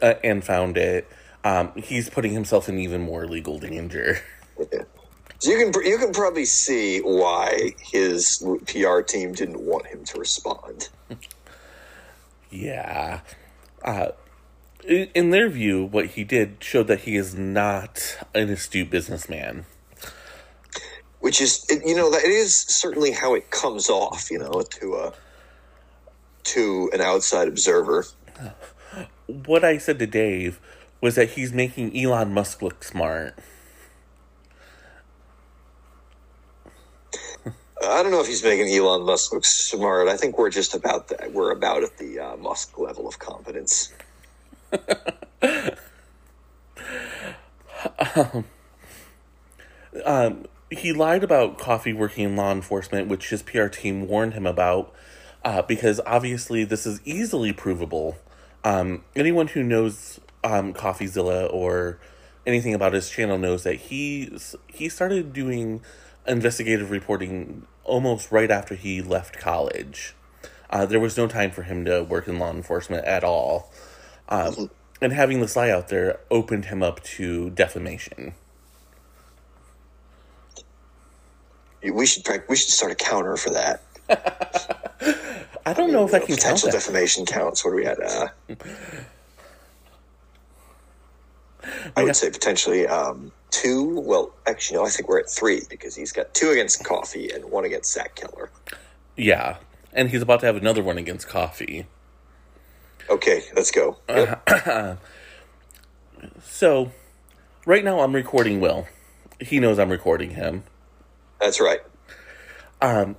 uh, 0.04 0.14
and 0.24 0.44
found 0.44 0.78
it, 0.78 1.08
um, 1.44 1.72
he's 1.76 2.10
putting 2.12 2.34
himself 2.34 2.70
in 2.70 2.78
even 2.78 3.02
more 3.02 3.28
legal 3.28 3.58
danger. 3.58 4.20
Yeah. 4.72 4.84
So 5.42 5.50
you 5.50 5.58
can 5.58 5.84
you 5.84 5.98
can 5.98 6.12
probably 6.12 6.46
see 6.46 7.00
why 7.00 7.74
his 7.82 8.46
PR 8.68 9.02
team 9.02 9.34
didn't 9.34 9.60
want 9.60 9.88
him 9.88 10.04
to 10.06 10.20
respond. 10.20 10.90
Yeah. 12.52 13.22
Uh, 13.84 14.10
in, 14.84 15.08
in 15.16 15.30
their 15.32 15.50
view, 15.50 15.86
what 15.86 16.08
he 16.08 16.24
did 16.24 16.58
showed 16.60 16.86
that 16.88 17.02
he 17.02 17.16
is 17.16 17.34
not 17.34 18.20
an 18.36 18.50
astute 18.50 18.92
businessman. 18.92 19.66
Which 21.22 21.42
is 21.42 21.66
you 21.70 21.96
know 21.96 22.12
that 22.12 22.24
is 22.24 22.56
certainly 22.56 23.10
how 23.10 23.34
it 23.34 23.50
comes 23.50 23.90
off, 23.90 24.30
you 24.30 24.38
know, 24.38 24.62
to 24.62 24.94
a 24.96 25.14
to 26.44 26.92
an 26.94 27.02
outside 27.02 27.48
observer. 27.48 28.06
What 29.26 29.64
I 29.64 29.80
said 29.80 29.98
to 29.98 30.06
Dave 30.06 30.60
was 31.00 31.16
that 31.16 31.32
he's 31.32 31.52
making 31.52 31.98
Elon 31.98 32.32
Musk 32.32 32.62
look 32.62 32.84
smart. 32.84 33.40
I 37.84 38.04
don't 38.04 38.12
know 38.12 38.22
if 38.22 38.28
he's 38.28 38.44
making 38.44 38.74
Elon 38.74 39.04
Musk 39.06 39.34
look 39.34 39.46
smart. 39.46 40.08
I 40.08 40.18
think 40.18 40.38
we're 40.38 40.50
just 40.50 40.76
about 40.76 41.08
that. 41.10 41.32
We're 41.34 41.52
about 41.52 41.84
at 41.84 41.98
the 41.98 42.20
uh, 42.20 42.38
Musk 42.38 42.78
level 42.78 43.08
of 43.08 43.18
competence. 43.20 43.92
Um, 50.06 50.46
he 50.70 50.94
lied 50.94 51.24
about 51.24 51.58
coffee 51.58 51.94
working 51.94 52.24
in 52.26 52.36
law 52.36 52.52
enforcement, 52.52 53.08
which 53.08 53.30
his 53.30 53.44
PR 53.44 53.68
team 53.68 54.08
warned 54.08 54.34
him 54.34 54.46
about, 54.46 54.94
uh, 55.44 55.62
because 55.62 56.00
obviously 56.06 56.64
this 56.64 56.86
is 56.86 57.02
easily 57.04 57.52
provable. 57.52 58.18
Um, 58.64 59.04
anyone 59.16 59.48
who 59.48 59.64
knows 59.64 60.20
um, 60.44 60.74
CoffeeZilla 60.74 61.52
or 61.54 62.00
anything 62.46 62.74
about 62.74 62.94
his 62.94 63.10
channel 63.10 63.38
knows 63.38 63.64
that 63.64 63.76
he 63.76 64.38
he 64.68 64.90
started 64.90 65.34
doing 65.34 65.82
investigative 66.28 66.90
reporting 66.90 67.68
almost 67.84 68.32
right 68.32 68.52
after 68.52 68.76
he 68.76 69.02
left 69.02 69.38
college. 69.38 70.16
Uh, 70.70 70.86
there 70.86 71.00
was 71.00 71.18
no 71.18 71.28
time 71.28 71.52
for 71.52 71.64
him 71.64 71.84
to 71.86 72.04
work 72.04 72.28
in 72.28 72.40
law 72.40 72.52
enforcement 72.52 73.06
at 73.06 73.24
all. 73.24 73.72
Um, 74.30 74.70
and 75.02 75.12
having 75.12 75.42
this 75.42 75.56
lie 75.56 75.70
out 75.70 75.90
there 75.90 76.20
opened 76.30 76.66
him 76.66 76.82
up 76.82 77.04
to 77.04 77.50
defamation. 77.50 78.34
We 81.84 82.06
should 82.06 82.24
we 82.48 82.56
should 82.56 82.70
start 82.70 82.92
a 82.92 82.96
counter 82.96 83.36
for 83.36 83.50
that. 83.50 83.82
I 85.66 85.74
don't 85.74 85.92
know 85.92 86.06
if 86.06 86.14
I 86.14 86.20
can 86.20 86.28
count 86.28 86.40
potential 86.40 86.70
that. 86.70 86.74
defamation 86.74 87.26
counts. 87.26 87.66
What 87.66 87.72
are 87.72 87.76
we 87.76 87.86
at? 87.86 88.00
Uh, 88.02 88.28
I 91.96 92.04
would 92.04 92.16
say 92.16 92.30
potentially 92.30 92.88
um, 92.88 93.32
two. 93.52 94.00
Well, 94.00 94.34
actually, 94.48 94.78
no. 94.80 94.86
I 94.86 94.90
think 94.90 95.08
we're 95.08 95.20
at 95.20 95.30
three 95.30 95.62
because 95.70 95.96
he's 95.96 96.12
got 96.12 96.34
two 96.34 96.50
against 96.50 96.84
Coffee 96.84 97.30
and 97.32 97.46
one 97.46 97.66
against 97.66 97.94
Zach 97.94 98.16
Keller. 98.16 98.50
Yeah, 99.16 99.58
and 99.94 100.10
he's 100.10 100.22
about 100.22 100.40
to 100.40 100.46
have 100.48 100.56
another 100.56 100.82
one 100.84 100.98
against 100.98 101.28
Coffee. 101.28 101.86
Okay, 103.10 103.44
let's 103.56 103.72
go. 103.72 103.98
Yep. 104.10 104.98
So, 106.44 106.92
right 107.66 107.84
now 107.84 108.02
I'm 108.02 108.14
recording 108.14 108.60
Will. 108.60 108.88
He 109.40 109.60
knows 109.60 109.80
I'm 109.80 109.90
recording 109.90 110.32
him. 110.32 110.64
That's 111.40 111.60
right. 111.60 111.80
Um, 112.80 113.16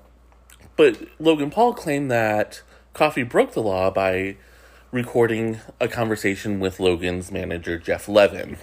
But 0.77 0.99
Logan 1.19 1.51
Paul 1.51 1.75
claimed 1.75 2.11
that 2.12 2.62
Coffee 2.95 3.25
broke 3.25 3.55
the 3.55 3.62
law 3.62 3.91
by 3.91 4.37
recording 4.93 5.59
a 5.81 5.89
conversation 5.89 6.61
with 6.61 6.79
Logan's 6.79 7.33
manager, 7.33 7.79
Jeff 7.79 8.09
Levin. 8.09 8.59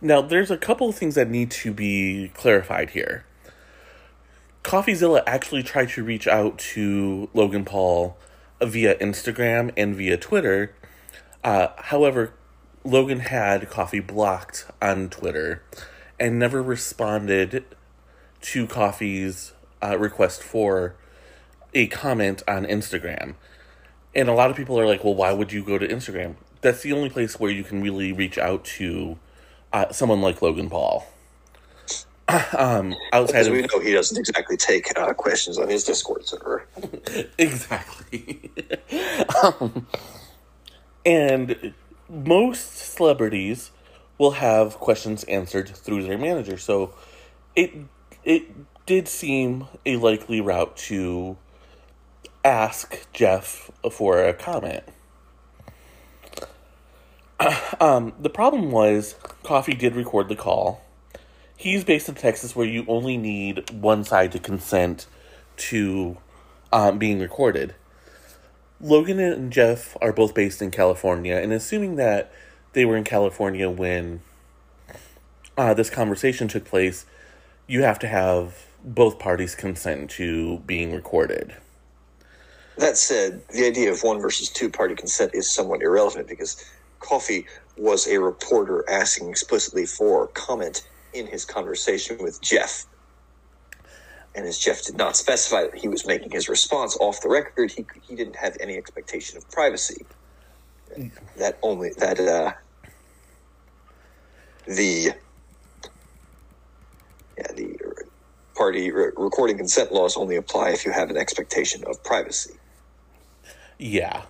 Now, 0.00 0.22
there's 0.22 0.50
a 0.50 0.56
couple 0.56 0.88
of 0.88 0.94
things 0.94 1.14
that 1.14 1.28
need 1.28 1.50
to 1.52 1.72
be 1.72 2.30
clarified 2.34 2.90
here. 2.90 3.24
CoffeeZilla 4.64 5.22
actually 5.26 5.62
tried 5.62 5.90
to 5.90 6.04
reach 6.04 6.26
out 6.26 6.58
to 6.58 7.28
Logan 7.34 7.64
Paul 7.64 8.16
via 8.62 8.96
Instagram 8.96 9.72
and 9.76 9.94
via 9.94 10.16
Twitter. 10.16 10.74
Uh, 11.44 11.68
however, 11.76 12.32
Logan 12.84 13.20
had 13.20 13.68
Coffee 13.70 14.00
blocked 14.00 14.66
on 14.80 15.08
Twitter 15.10 15.62
and 16.18 16.38
never 16.38 16.62
responded 16.62 17.64
to 18.42 18.66
Coffee's 18.66 19.52
uh, 19.82 19.98
request 19.98 20.42
for 20.42 20.94
a 21.74 21.86
comment 21.88 22.42
on 22.48 22.64
Instagram. 22.64 23.34
And 24.14 24.28
a 24.28 24.34
lot 24.34 24.50
of 24.50 24.56
people 24.56 24.78
are 24.78 24.86
like, 24.86 25.04
well, 25.04 25.14
why 25.14 25.32
would 25.32 25.52
you 25.52 25.64
go 25.64 25.78
to 25.78 25.86
Instagram? 25.86 26.36
that's 26.60 26.82
the 26.82 26.92
only 26.92 27.08
place 27.08 27.38
where 27.38 27.50
you 27.50 27.64
can 27.64 27.82
really 27.82 28.12
reach 28.12 28.38
out 28.38 28.64
to 28.64 29.18
uh, 29.72 29.92
someone 29.92 30.20
like 30.20 30.42
Logan 30.42 30.70
Paul. 30.70 31.06
Um, 32.56 32.94
outside 33.12 33.32
Because 33.32 33.46
of 33.48 33.52
we 33.54 33.62
know 33.62 33.80
he 33.80 33.92
doesn't 33.92 34.16
exactly 34.16 34.56
take 34.56 34.96
uh, 34.96 35.12
questions 35.14 35.58
on 35.58 35.68
his 35.68 35.82
Discord 35.82 36.28
server. 36.28 36.64
exactly, 37.38 38.52
um, 39.42 39.88
and 41.04 41.74
most 42.08 42.76
celebrities 42.76 43.72
will 44.16 44.32
have 44.32 44.74
questions 44.74 45.24
answered 45.24 45.68
through 45.70 46.04
their 46.04 46.18
manager. 46.18 46.56
So 46.56 46.94
it 47.56 47.72
it 48.22 48.44
did 48.86 49.08
seem 49.08 49.66
a 49.84 49.96
likely 49.96 50.40
route 50.40 50.76
to 50.76 51.36
ask 52.44 53.06
Jeff 53.12 53.70
for 53.90 54.22
a 54.24 54.32
comment. 54.32 54.84
Um, 57.80 58.12
the 58.20 58.28
problem 58.28 58.70
was 58.70 59.14
Coffee 59.42 59.72
did 59.72 59.96
record 59.96 60.28
the 60.28 60.36
call. 60.36 60.82
He's 61.56 61.82
based 61.82 62.10
in 62.10 62.14
Texas, 62.14 62.54
where 62.54 62.66
you 62.66 62.84
only 62.86 63.16
need 63.16 63.70
one 63.70 64.04
side 64.04 64.32
to 64.32 64.38
consent 64.38 65.06
to 65.56 66.18
um, 66.70 66.98
being 66.98 67.20
recorded. 67.20 67.74
Logan 68.78 69.18
and 69.18 69.50
Jeff 69.50 69.96
are 70.02 70.12
both 70.12 70.34
based 70.34 70.60
in 70.60 70.70
California, 70.70 71.36
and 71.36 71.54
assuming 71.54 71.96
that 71.96 72.30
they 72.74 72.84
were 72.84 72.98
in 72.98 73.04
California 73.04 73.70
when 73.70 74.20
uh, 75.56 75.72
this 75.72 75.88
conversation 75.88 76.48
took 76.48 76.66
place, 76.66 77.06
you 77.66 77.82
have 77.82 77.98
to 78.00 78.08
have 78.08 78.66
both 78.84 79.18
parties 79.18 79.54
consent 79.54 80.10
to 80.10 80.58
being 80.60 80.94
recorded. 80.94 81.54
That 82.76 82.96
said, 82.96 83.42
the 83.48 83.66
idea 83.66 83.90
of 83.90 84.02
one 84.02 84.20
versus 84.20 84.50
two 84.50 84.70
party 84.70 84.94
consent 84.94 85.34
is 85.34 85.50
somewhat 85.50 85.82
irrelevant 85.82 86.28
because 86.28 86.62
Coffee 87.00 87.46
was 87.76 88.06
a 88.06 88.20
reporter 88.20 88.88
asking 88.88 89.30
explicitly 89.30 89.86
for 89.86 90.28
comment 90.28 90.86
in 91.12 91.26
his 91.26 91.44
conversation 91.44 92.18
with 92.20 92.40
Jeff. 92.40 92.86
And 94.34 94.46
as 94.46 94.58
Jeff 94.58 94.84
did 94.84 94.96
not 94.96 95.16
specify 95.16 95.62
that 95.62 95.74
he 95.74 95.88
was 95.88 96.06
making 96.06 96.30
his 96.30 96.48
response 96.48 96.96
off 97.00 97.20
the 97.20 97.28
record, 97.28 97.72
he, 97.72 97.84
he 98.06 98.14
didn't 98.14 98.36
have 98.36 98.56
any 98.60 98.76
expectation 98.76 99.36
of 99.36 99.50
privacy. 99.50 100.06
That 101.36 101.58
only, 101.62 101.90
that, 101.98 102.20
uh, 102.20 102.52
the, 104.66 105.12
yeah, 107.38 107.52
the 107.56 107.76
party 108.54 108.90
re- 108.90 109.10
recording 109.16 109.56
consent 109.56 109.92
laws 109.92 110.16
only 110.16 110.36
apply 110.36 110.70
if 110.70 110.84
you 110.84 110.92
have 110.92 111.10
an 111.10 111.16
expectation 111.16 111.82
of 111.86 112.02
privacy. 112.04 112.54
Yeah. 113.78 114.22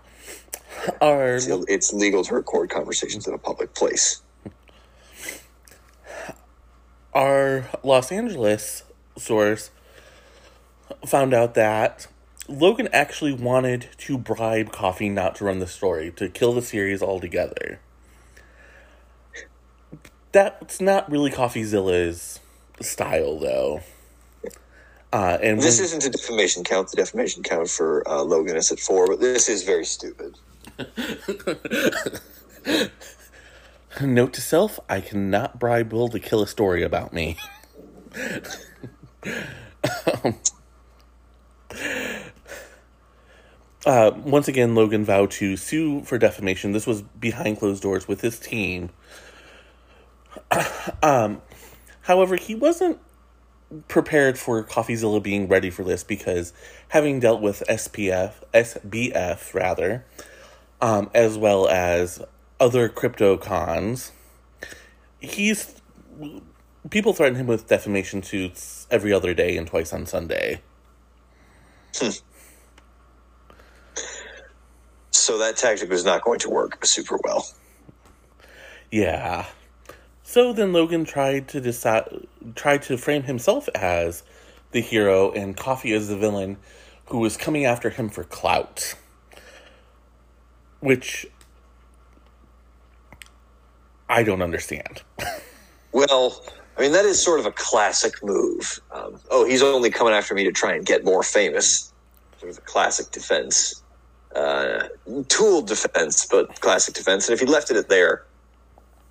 Our 1.00 1.37
It's, 1.37 1.47
it's 1.68 1.92
legal 1.92 2.25
to 2.25 2.35
record 2.35 2.70
conversations 2.70 3.26
in 3.26 3.35
a 3.35 3.38
public 3.38 3.75
place. 3.75 4.23
our 7.12 7.68
Los 7.82 8.12
Angeles 8.12 8.85
source 9.18 9.70
found 11.06 11.35
out 11.35 11.54
that 11.54 12.06
Logan 12.49 12.88
actually 12.92 13.32
wanted 13.32 13.88
to 13.99 14.18
bribe 14.18 14.73
Coffee 14.73 15.09
not 15.09 15.35
to 15.37 15.44
run 15.44 15.59
the 15.61 15.66
story, 15.66 16.11
to 16.16 16.28
kill 16.28 16.52
the 16.52 16.62
series 16.62 17.02
altogether. 17.02 17.80
That's 20.32 20.80
not 20.80 21.11
really 21.11 21.30
CoffeeZilla's 21.30 22.38
style, 22.80 23.38
though. 23.38 23.80
Uh, 25.12 25.38
and 25.42 25.61
This 25.61 25.78
when- 25.78 25.85
isn't 25.87 26.04
a 26.06 26.11
defamation 26.11 26.62
count. 26.62 26.90
The 26.90 26.97
defamation 26.97 27.42
count 27.42 27.68
for 27.68 28.09
uh, 28.09 28.23
Logan 28.23 28.56
is 28.56 28.70
at 28.70 28.78
four, 28.78 29.09
but 29.09 29.20
this 29.20 29.49
is 29.49 29.64
very 29.64 29.85
stupid. 29.85 30.38
Note 34.00 34.32
to 34.32 34.40
self: 34.40 34.80
I 34.88 35.00
cannot 35.00 35.58
bribe 35.58 35.92
Will 35.92 36.08
to 36.08 36.18
kill 36.18 36.42
a 36.42 36.46
story 36.46 36.82
about 36.82 37.12
me. 37.12 37.37
uh, 43.87 44.11
once 44.16 44.48
again, 44.48 44.74
Logan 44.74 45.05
vowed 45.05 45.31
to 45.33 45.57
sue 45.57 46.02
for 46.02 46.18
defamation. 46.18 46.72
This 46.72 46.87
was 46.87 47.02
behind 47.02 47.59
closed 47.59 47.83
doors 47.83 48.09
with 48.09 48.22
his 48.22 48.38
team. 48.38 48.90
um, 51.02 51.42
however, 52.02 52.37
he 52.37 52.55
wasn't 52.55 52.98
prepared 53.88 54.38
for 54.38 54.64
CoffeeZilla 54.64 55.22
being 55.22 55.48
ready 55.48 55.70
for 55.70 55.85
this 55.85 56.02
because 56.02 56.52
having 56.88 57.20
dealt 57.20 57.40
with 57.40 57.62
SPF, 57.68 58.33
SBF 58.52 59.55
rather, 59.55 60.05
um, 60.81 61.11
as 61.14 61.37
well 61.37 61.69
as 61.69 62.23
other 62.59 62.88
crypto 62.88 63.37
cons, 63.37 64.12
he's 65.19 65.75
people 66.90 67.12
threaten 67.12 67.37
him 67.37 67.47
with 67.47 67.69
defamation 67.69 68.23
suits 68.23 68.87
every 68.90 69.12
other 69.12 69.35
day 69.35 69.57
and 69.57 69.66
twice 69.66 69.93
on 69.93 70.07
Sunday. 70.07 70.61
So 75.12 75.38
that 75.38 75.57
tactic 75.57 75.90
was 75.90 76.05
not 76.05 76.25
going 76.25 76.38
to 76.40 76.49
work 76.51 76.85
super 76.87 77.19
well. 77.23 77.47
Yeah. 78.90 79.47
So 80.23 80.53
then 80.53 80.73
Logan 80.73 81.05
tried 81.05 81.47
to 81.49 81.61
decide, 81.61 82.27
tried 82.55 82.83
to 82.83 82.97
frame 82.97 83.25
himself 83.25 83.69
as 83.75 84.23
the 84.73 84.81
hero 84.81 85.31
and 85.33 85.57
Coffee 85.57 85.93
as 85.93 86.09
the 86.09 86.16
villain 86.16 86.57
who 87.07 87.19
was 87.19 87.37
coming 87.37 87.64
after 87.64 87.90
him 87.90 88.09
for 88.09 88.25
clout. 88.25 88.95
Which 90.81 91.27
I 94.09 94.23
don't 94.23 94.43
understand. 94.43 95.03
Well, 95.93 96.40
I 96.79 96.83
mean, 96.83 96.93
that 96.93 97.05
is 97.05 97.21
sort 97.21 97.40
of 97.40 97.47
a 97.47 97.51
classic 97.53 98.23
move. 98.23 98.81
Um, 98.93 99.19
oh, 99.31 99.45
he's 99.45 99.62
only 99.62 99.90
coming 99.90 100.14
after 100.14 100.35
me 100.35 100.45
to 100.45 100.53
try 100.53 100.73
and 100.73 100.87
get 100.87 101.05
more 101.05 101.23
famous. 101.23 101.93
Sort 102.38 102.53
of 102.53 102.59
a 102.59 102.61
classic 102.61 103.11
defense. 103.11 103.83
Uh, 104.35 104.85
tool 105.27 105.62
defense, 105.62 106.27
but 106.27 106.61
classic 106.61 106.95
defense. 106.95 107.29
And 107.29 107.35
if 107.35 107.40
he 107.40 107.47
left 107.47 107.73
it 107.73 107.77
at 107.77 107.88
there, 107.88 108.25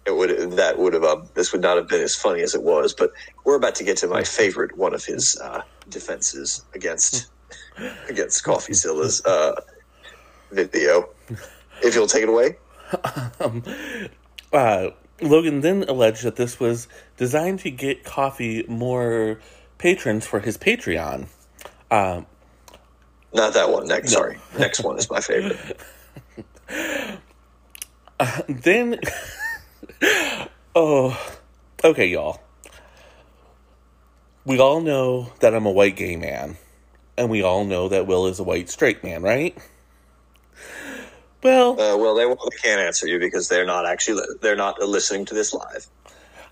it 0.06 0.16
would 0.16 0.52
that 0.54 0.80
would 0.80 0.94
have 0.94 1.04
uh, 1.04 1.22
this 1.34 1.52
would 1.52 1.62
not 1.62 1.76
have 1.76 1.90
been 1.90 2.02
as 2.02 2.16
funny 2.16 2.42
as 2.42 2.56
it 2.56 2.64
was. 2.64 2.94
But 2.94 3.12
we're 3.44 3.58
about 3.58 3.76
to 3.76 3.84
get 3.84 3.98
to 3.98 4.08
my 4.08 4.24
favorite 4.24 4.78
one 4.78 4.94
of 4.94 5.04
his 5.04 5.38
uh, 5.40 5.62
defenses 5.90 6.64
against 6.74 7.30
against 8.10 8.44
CoffeeZilla's 8.46 9.24
uh, 9.26 9.60
video. 10.52 11.10
If 11.82 11.96
you'll 11.96 12.08
take 12.08 12.24
it 12.24 12.30
away. 12.30 12.58
Uh, 14.52 14.90
Logan 15.22 15.62
then 15.62 15.84
alleged 15.88 16.24
that 16.24 16.36
this 16.36 16.60
was 16.60 16.88
designed 17.18 17.60
to 17.60 17.72
get 17.72 18.04
Coffee 18.04 18.66
more 18.68 19.40
patrons 19.78 20.26
for 20.26 20.40
his 20.40 20.58
Patreon. 20.58 21.28
Um, 21.92 22.26
Not 23.34 23.54
that 23.54 23.70
one. 23.70 23.88
Next, 23.88 24.12
sorry. 24.12 24.40
Next 24.58 24.84
one 24.84 24.98
is 24.98 25.10
my 25.10 25.20
favorite. 25.20 25.80
then, 28.48 29.00
oh, 30.76 31.38
okay, 31.84 32.08
y'all. 32.08 32.42
We 34.46 34.60
all 34.60 34.82
know 34.82 35.32
that 35.42 35.54
I'm 35.54 35.66
a 35.66 35.72
white 35.72 35.96
gay 35.96 36.16
man, 36.16 36.58
and 37.18 37.30
we 37.30 37.44
all 37.44 37.66
know 37.66 37.90
that 37.90 38.08
Will 38.08 38.26
is 38.28 38.40
a 38.40 38.44
white 38.44 38.70
straight 38.70 39.04
man, 39.04 39.22
right? 39.22 39.58
Well, 41.44 41.72
Uh, 41.74 41.98
well, 41.98 42.16
they, 42.16 42.26
they 42.26 42.58
can't 42.62 42.82
answer 42.82 43.08
you 43.08 43.20
because 43.20 43.48
they're 43.48 43.66
not 43.66 43.86
actually 43.86 44.22
li- 44.22 44.36
they're 44.42 44.56
not 44.56 44.80
listening 44.82 45.26
to 45.26 45.34
this 45.34 45.54
live. 45.54 45.88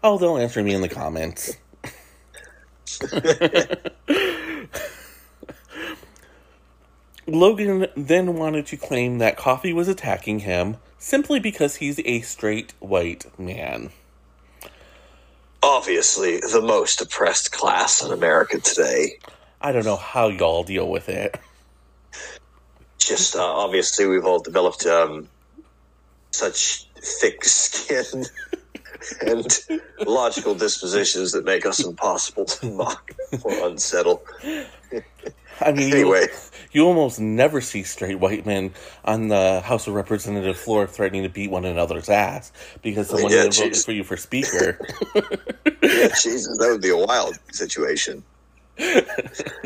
oh, 0.04 0.18
they'll 0.18 0.38
answer 0.38 0.64
me 0.64 0.74
in 0.74 0.82
the 0.82 0.90
comments. 0.90 1.56
Logan 7.28 7.88
then 7.96 8.36
wanted 8.36 8.66
to 8.68 8.78
claim 8.78 9.18
that 9.18 9.38
Coffee 9.38 9.74
was 9.74 9.88
attacking 9.88 10.40
him 10.40 10.78
simply 10.98 11.40
because 11.40 11.76
he's 11.76 12.00
a 12.06 12.22
straight 12.22 12.74
white 12.80 13.26
man. 13.38 13.92
Obviously, 15.62 16.40
the 16.40 16.62
most 16.62 17.02
oppressed 17.02 17.52
class 17.52 18.02
in 18.02 18.12
America 18.12 18.60
today. 18.60 19.20
I 19.60 19.72
don't 19.72 19.86
know 19.86 19.96
how 19.98 20.30
y'all 20.30 20.64
deal 20.64 20.88
with 20.88 21.10
it. 21.10 21.38
Just 23.00 23.36
uh, 23.36 23.44
obviously, 23.44 24.08
we've 24.08 24.26
all 24.26 24.40
developed 24.40 24.86
um, 24.86 25.28
such 26.32 26.88
thick 26.98 27.44
skin 27.46 28.26
and 29.22 29.60
logical 30.06 30.56
dispositions 30.56 31.32
that 31.32 31.46
make 31.46 31.66
us 31.66 31.84
impossible 31.86 32.46
to 32.46 32.72
mock 32.72 33.12
or 33.44 33.68
unsettle. 33.68 34.24
I 35.62 35.72
mean, 35.72 35.94
Anyway. 35.94 36.22
you, 36.22 36.28
you 36.72 36.86
almost 36.86 37.20
never 37.20 37.62
see 37.62 37.84
straight 37.84 38.20
white 38.20 38.46
men 38.46 38.74
on 39.06 39.28
the 39.30 39.62
House 39.62 39.88
of 39.88 39.94
Representative 39.94 40.58
floor 40.58 40.86
threatening 40.88 41.24
to 41.24 41.30
beat 41.30 41.50
one 41.50 41.66
another's 41.66 42.10
ass 42.10 42.52
because 42.84 43.10
someone 43.10 43.32
Yeah, 43.32 43.44
voted 43.50 43.78
for 43.78 43.92
you 43.92 44.04
for 44.04 44.18
speaker. 44.18 44.80
Yeah, 45.84 46.10
Jesus, 46.10 46.58
that 46.60 46.70
would 46.70 46.82
be 46.82 46.90
a 46.90 46.98
wild 46.98 47.38
situation. 47.52 48.24
Imagine 48.78 49.06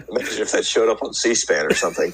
if 0.10 0.52
that 0.52 0.65
showed 0.65 0.89
up 0.89 1.02
on 1.02 1.13
C-SPAN 1.13 1.65
or 1.65 1.74
something. 1.74 2.13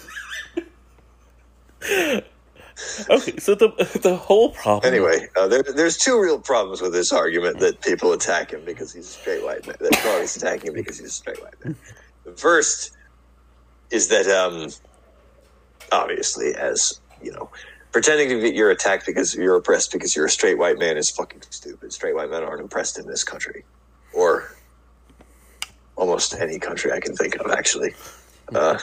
Okay, 3.09 3.37
so 3.37 3.55
the 3.55 3.69
the 4.03 4.15
whole 4.15 4.51
problem. 4.51 4.93
Anyway, 4.93 5.27
uh, 5.35 5.47
there, 5.47 5.63
there's 5.63 5.97
two 5.97 6.21
real 6.21 6.39
problems 6.39 6.79
with 6.79 6.93
this 6.93 7.11
argument 7.11 7.59
that 7.59 7.81
people 7.81 8.13
attack 8.13 8.51
him 8.51 8.63
because 8.65 8.93
he's 8.93 9.05
a 9.05 9.13
straight 9.13 9.43
white 9.43 9.65
man. 9.65 9.75
That 9.79 9.95
Froggy's 9.95 10.37
attacking 10.37 10.67
him 10.67 10.73
because 10.75 10.99
he's 10.99 11.09
a 11.09 11.11
straight 11.11 11.41
white 11.41 11.55
man. 11.65 11.75
The 12.23 12.33
first 12.33 12.91
is 13.89 14.09
that, 14.09 14.27
um, 14.27 14.69
obviously, 15.91 16.53
as 16.53 16.99
you 17.21 17.31
know, 17.31 17.49
pretending 17.91 18.29
to 18.29 18.41
be 18.41 18.55
you're 18.55 18.69
attacked 18.69 19.07
because 19.07 19.33
you're 19.33 19.55
oppressed 19.55 19.91
because 19.91 20.15
you're 20.15 20.25
a 20.25 20.29
straight 20.29 20.59
white 20.59 20.77
man 20.77 20.97
is 20.97 21.09
fucking 21.09 21.41
stupid. 21.49 21.91
Straight 21.93 22.13
white 22.15 22.29
men 22.29 22.43
aren't 22.43 22.63
oppressed 22.63 22.99
in 22.99 23.07
this 23.07 23.23
country, 23.23 23.63
or 24.13 24.51
almost 25.95 26.35
any 26.35 26.59
country 26.59 26.91
I 26.91 26.99
can 26.99 27.15
think 27.15 27.35
of, 27.37 27.49
actually. 27.49 27.95
Uh, 28.53 28.77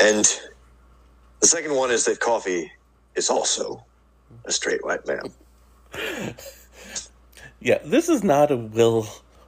and 0.00 0.24
the 1.40 1.46
second 1.46 1.74
one 1.74 1.90
is 1.90 2.04
that 2.06 2.20
coffee 2.20 2.70
is 3.14 3.30
also 3.30 3.84
a 4.44 4.52
straight 4.52 4.84
white 4.84 5.06
man. 5.06 6.34
Yeah, 7.62 7.78
this 7.84 8.08
is 8.08 8.24
not 8.24 8.50
a 8.50 8.56
Will 8.56 9.06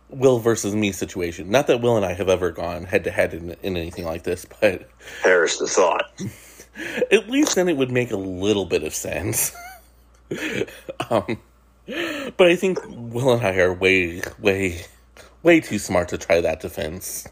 Will 0.09 0.38
versus 0.38 0.74
me 0.74 0.92
situation. 0.92 1.50
Not 1.50 1.66
that 1.66 1.81
Will 1.81 1.96
and 1.96 2.07
I 2.07 2.12
have 2.12 2.29
ever 2.29 2.53
gone 2.53 2.85
head 2.85 3.03
to 3.05 3.11
head 3.11 3.35
in 3.35 3.57
in 3.62 3.77
anything 3.77 4.05
like 4.05 4.22
this, 4.22 4.46
but 4.61 4.88
Perish 5.22 5.57
the 5.57 5.66
thought. 5.66 6.12
at 7.11 7.29
least 7.29 7.57
then 7.57 7.68
it 7.68 7.77
would 7.77 7.90
make 7.90 8.12
a 8.12 8.16
little 8.16 8.66
bit 8.66 8.85
of 8.85 8.94
sense. 8.94 9.53
um, 11.11 11.38
but 11.87 12.46
I 12.46 12.57
think 12.57 12.79
Will 12.87 13.33
and 13.33 13.44
I 13.44 13.57
are 13.57 13.72
way, 13.72 14.22
way, 14.38 14.83
way 15.42 15.61
too 15.61 15.79
smart 15.79 16.09
to 16.09 16.18
try 16.18 16.40
that 16.40 16.61
defense. 16.61 17.27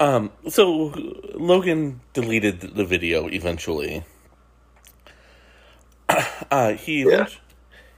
Um, 0.00 0.30
so 0.48 0.92
Logan 1.34 2.00
deleted 2.14 2.60
the 2.60 2.84
video 2.84 3.28
eventually. 3.28 4.04
Uh, 6.50 6.72
he 6.72 7.02
Yeah. 7.08 7.28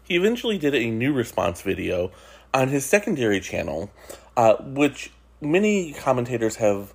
he 0.03 0.15
eventually 0.17 0.59
did 0.59 0.75
a 0.75 0.91
new 0.91 1.15
response 1.15 1.63
video 1.63 2.13
on 2.53 2.69
his 2.69 2.85
secondary 2.85 3.41
channel, 3.41 3.91
uh, 4.37 4.57
which 4.57 5.11
many 5.41 5.95
commentators 5.95 6.57
have 6.57 6.93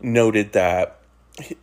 noted 0.00 0.52
that 0.52 1.00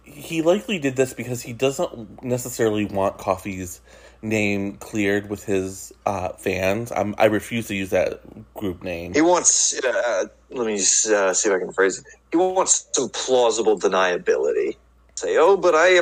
he 0.04 0.42
likely 0.42 0.80
did 0.80 0.98
this 0.98 1.14
because 1.14 1.44
he 1.44 1.54
doesn't 1.54 2.22
necessarily 2.24 2.84
want 2.84 3.18
Coffee's 3.18 3.80
name 4.22 4.76
cleared 4.78 5.30
with 5.30 5.44
his 5.46 5.94
uh, 6.06 6.30
fans. 6.30 6.92
I'm, 6.92 7.16
I 7.18 7.26
refuse 7.26 7.68
to 7.68 7.76
use 7.76 7.90
that 7.90 8.22
group 8.54 8.84
name. 8.84 9.14
He 9.14 9.22
wants, 9.22 9.80
uh, 9.84 10.26
let 10.50 10.68
me 10.68 10.78
just, 10.78 11.08
uh, 11.08 11.34
see 11.34 11.50
if 11.50 11.56
I 11.56 11.60
can 11.60 11.74
phrase 11.74 12.00
it. 12.00 12.06
He 12.32 12.38
wants 12.38 12.88
some 12.92 13.10
plausible 13.10 13.80
deniability. 13.80 14.78
Say, 15.16 15.38
oh, 15.38 15.58
but 15.58 15.76
I 15.76 16.02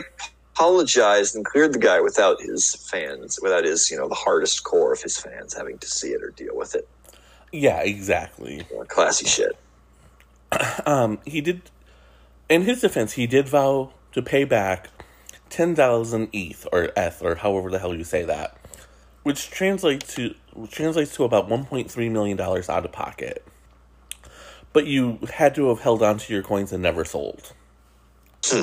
apologized 0.54 1.36
and 1.36 1.46
cleared 1.46 1.74
the 1.74 1.80
guy 1.80 2.02
without 2.02 2.42
his 2.42 2.76
fans, 2.76 3.40
without 3.42 3.64
his, 3.64 3.90
you 3.90 3.98
know, 3.98 4.08
the 4.08 4.16
hardest 4.16 4.64
core 4.64 4.94
of 4.94 5.02
his 5.02 5.18
fans 5.18 5.54
having 5.54 5.78
to 5.80 5.88
see 5.88 6.10
it 6.10 6.22
or 6.22 6.32
deal 6.32 6.56
with 6.56 6.76
it. 6.76 6.88
Yeah, 7.52 7.82
exactly. 7.82 8.66
You 8.70 8.78
know, 8.78 8.84
classy 8.86 9.26
shit. 9.26 9.58
Um, 10.86 11.20
he 11.26 11.42
did, 11.42 11.62
in 12.50 12.64
his 12.64 12.82
defense, 12.82 13.14
he 13.14 13.28
did 13.28 13.48
vow 13.48 13.92
to 14.14 14.22
pay 14.24 14.46
back 14.46 14.90
10,000 15.50 16.30
ETH 16.34 16.68
or 16.72 16.92
ETH 16.96 17.22
or 17.22 17.36
however 17.36 17.70
the 17.70 17.80
hell 17.80 17.96
you 17.96 18.04
say 18.04 18.24
that, 18.24 18.58
which 19.24 19.50
translates 19.50 20.16
to 20.16 20.36
which 20.54 20.72
translates 20.72 21.16
to 21.16 21.24
about 21.24 21.48
1.3 21.50 22.12
million 22.12 22.38
dollars 22.38 22.70
out 22.70 22.86
of 22.86 22.92
pocket. 22.92 23.46
But 24.72 24.86
you 24.86 25.20
had 25.34 25.56
to 25.56 25.70
have 25.70 25.80
held 25.80 26.04
on 26.04 26.20
to 26.20 26.34
your 26.34 26.44
coins 26.44 26.72
and 26.72 26.84
never 26.84 27.04
sold. 27.04 27.54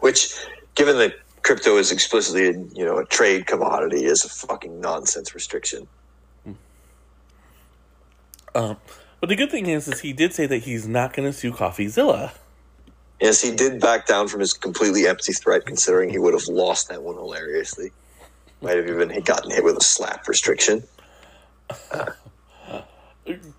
Which, 0.00 0.34
given 0.74 0.98
that 0.98 1.14
crypto 1.42 1.76
is 1.76 1.92
explicitly, 1.92 2.46
you 2.74 2.84
know, 2.84 2.98
a 2.98 3.04
trade 3.04 3.46
commodity, 3.46 4.04
is 4.04 4.24
a 4.24 4.28
fucking 4.28 4.80
nonsense 4.80 5.34
restriction. 5.34 5.86
Um, 8.54 8.76
but 9.20 9.28
the 9.28 9.36
good 9.36 9.50
thing 9.50 9.66
is, 9.66 9.88
is 9.88 10.00
he 10.00 10.12
did 10.12 10.32
say 10.32 10.46
that 10.46 10.58
he's 10.58 10.88
not 10.88 11.12
going 11.12 11.30
to 11.30 11.32
sue 11.32 11.52
CoffeeZilla. 11.52 12.32
Yes, 13.20 13.40
he 13.42 13.54
did 13.54 13.80
back 13.80 14.06
down 14.06 14.28
from 14.28 14.40
his 14.40 14.52
completely 14.52 15.06
empty 15.06 15.32
threat, 15.32 15.66
considering 15.66 16.08
he 16.08 16.18
would 16.18 16.34
have 16.34 16.46
lost 16.46 16.88
that 16.88 17.02
one 17.02 17.16
hilariously. 17.16 17.90
Might 18.60 18.76
have 18.76 18.88
even 18.88 19.08
gotten 19.22 19.50
hit 19.50 19.64
with 19.64 19.76
a 19.76 19.80
SLAPP 19.80 20.26
restriction. 20.28 20.84
Uh, 22.70 22.82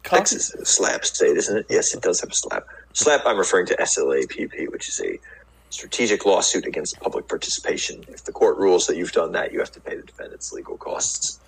Coffee, 0.03 0.17
Texas 0.17 0.53
is 0.55 0.61
a 0.61 0.65
SLAPP 0.65 1.05
state, 1.05 1.37
isn't 1.37 1.57
it? 1.57 1.65
Yes, 1.69 1.93
it 1.93 2.01
does 2.01 2.19
have 2.21 2.29
a 2.29 2.33
SLAPP. 2.33 2.63
SLAPP, 2.93 3.21
I'm 3.25 3.37
referring 3.37 3.67
to 3.67 3.75
SLAPP, 3.75 4.71
which 4.71 4.89
is 4.89 4.99
a 4.99 5.19
strategic 5.69 6.25
lawsuit 6.25 6.65
against 6.65 6.99
public 6.99 7.27
participation. 7.27 8.03
If 8.07 8.23
the 8.23 8.31
court 8.31 8.57
rules 8.57 8.87
that 8.87 8.97
you've 8.97 9.11
done 9.11 9.31
that, 9.33 9.53
you 9.53 9.59
have 9.59 9.71
to 9.73 9.79
pay 9.79 9.95
the 9.95 10.01
defendant's 10.01 10.51
legal 10.51 10.77
costs. 10.77 11.38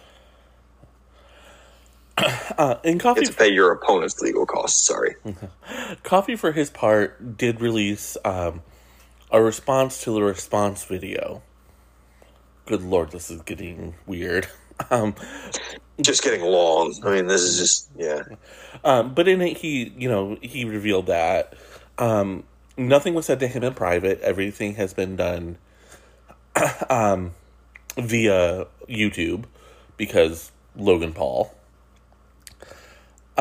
uh, 2.57 2.75
and 2.83 2.99
Coffee, 2.99 3.25
to 3.25 3.33
pay 3.33 3.49
your 3.49 3.71
opponent's 3.71 4.19
legal 4.21 4.45
costs, 4.45 4.85
sorry. 4.85 5.15
Coffee, 6.03 6.35
for 6.35 6.51
his 6.51 6.69
part, 6.69 7.37
did 7.37 7.61
release 7.61 8.17
um, 8.25 8.61
a 9.31 9.41
response 9.41 10.03
to 10.03 10.11
the 10.11 10.21
response 10.21 10.83
video. 10.83 11.41
Good 12.65 12.83
lord, 12.83 13.11
this 13.11 13.31
is 13.31 13.41
getting 13.41 13.95
weird. 14.05 14.47
Um, 14.89 15.13
Just 16.01 16.23
getting 16.23 16.41
long. 16.41 16.95
I 17.05 17.13
mean, 17.13 17.27
this 17.27 17.41
is 17.41 17.59
just, 17.59 17.91
yeah. 17.95 18.23
Um, 18.83 19.13
but 19.13 19.27
in 19.27 19.39
it, 19.41 19.57
he, 19.57 19.93
you 19.95 20.09
know, 20.09 20.39
he 20.41 20.65
revealed 20.65 21.05
that 21.05 21.53
um, 21.99 22.45
nothing 22.77 23.13
was 23.13 23.25
said 23.25 23.39
to 23.41 23.47
him 23.47 23.63
in 23.63 23.73
private. 23.73 24.19
Everything 24.21 24.75
has 24.75 24.93
been 24.93 25.15
done 25.15 25.57
um, 26.89 27.33
via 27.95 28.65
YouTube 28.89 29.45
because 29.97 30.51
Logan 30.75 31.13
Paul. 31.13 31.53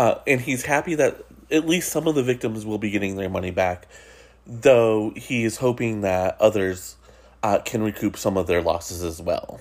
Uh, 0.00 0.18
and 0.26 0.40
he's 0.40 0.64
happy 0.64 0.94
that 0.94 1.22
at 1.50 1.68
least 1.68 1.92
some 1.92 2.08
of 2.08 2.14
the 2.14 2.22
victims 2.22 2.64
will 2.64 2.78
be 2.78 2.90
getting 2.90 3.16
their 3.16 3.28
money 3.28 3.50
back, 3.50 3.86
though 4.46 5.12
he 5.14 5.44
is 5.44 5.58
hoping 5.58 6.00
that 6.00 6.40
others 6.40 6.96
uh, 7.42 7.58
can 7.58 7.82
recoup 7.82 8.16
some 8.16 8.38
of 8.38 8.46
their 8.46 8.62
losses 8.62 9.04
as 9.04 9.20
well. 9.20 9.60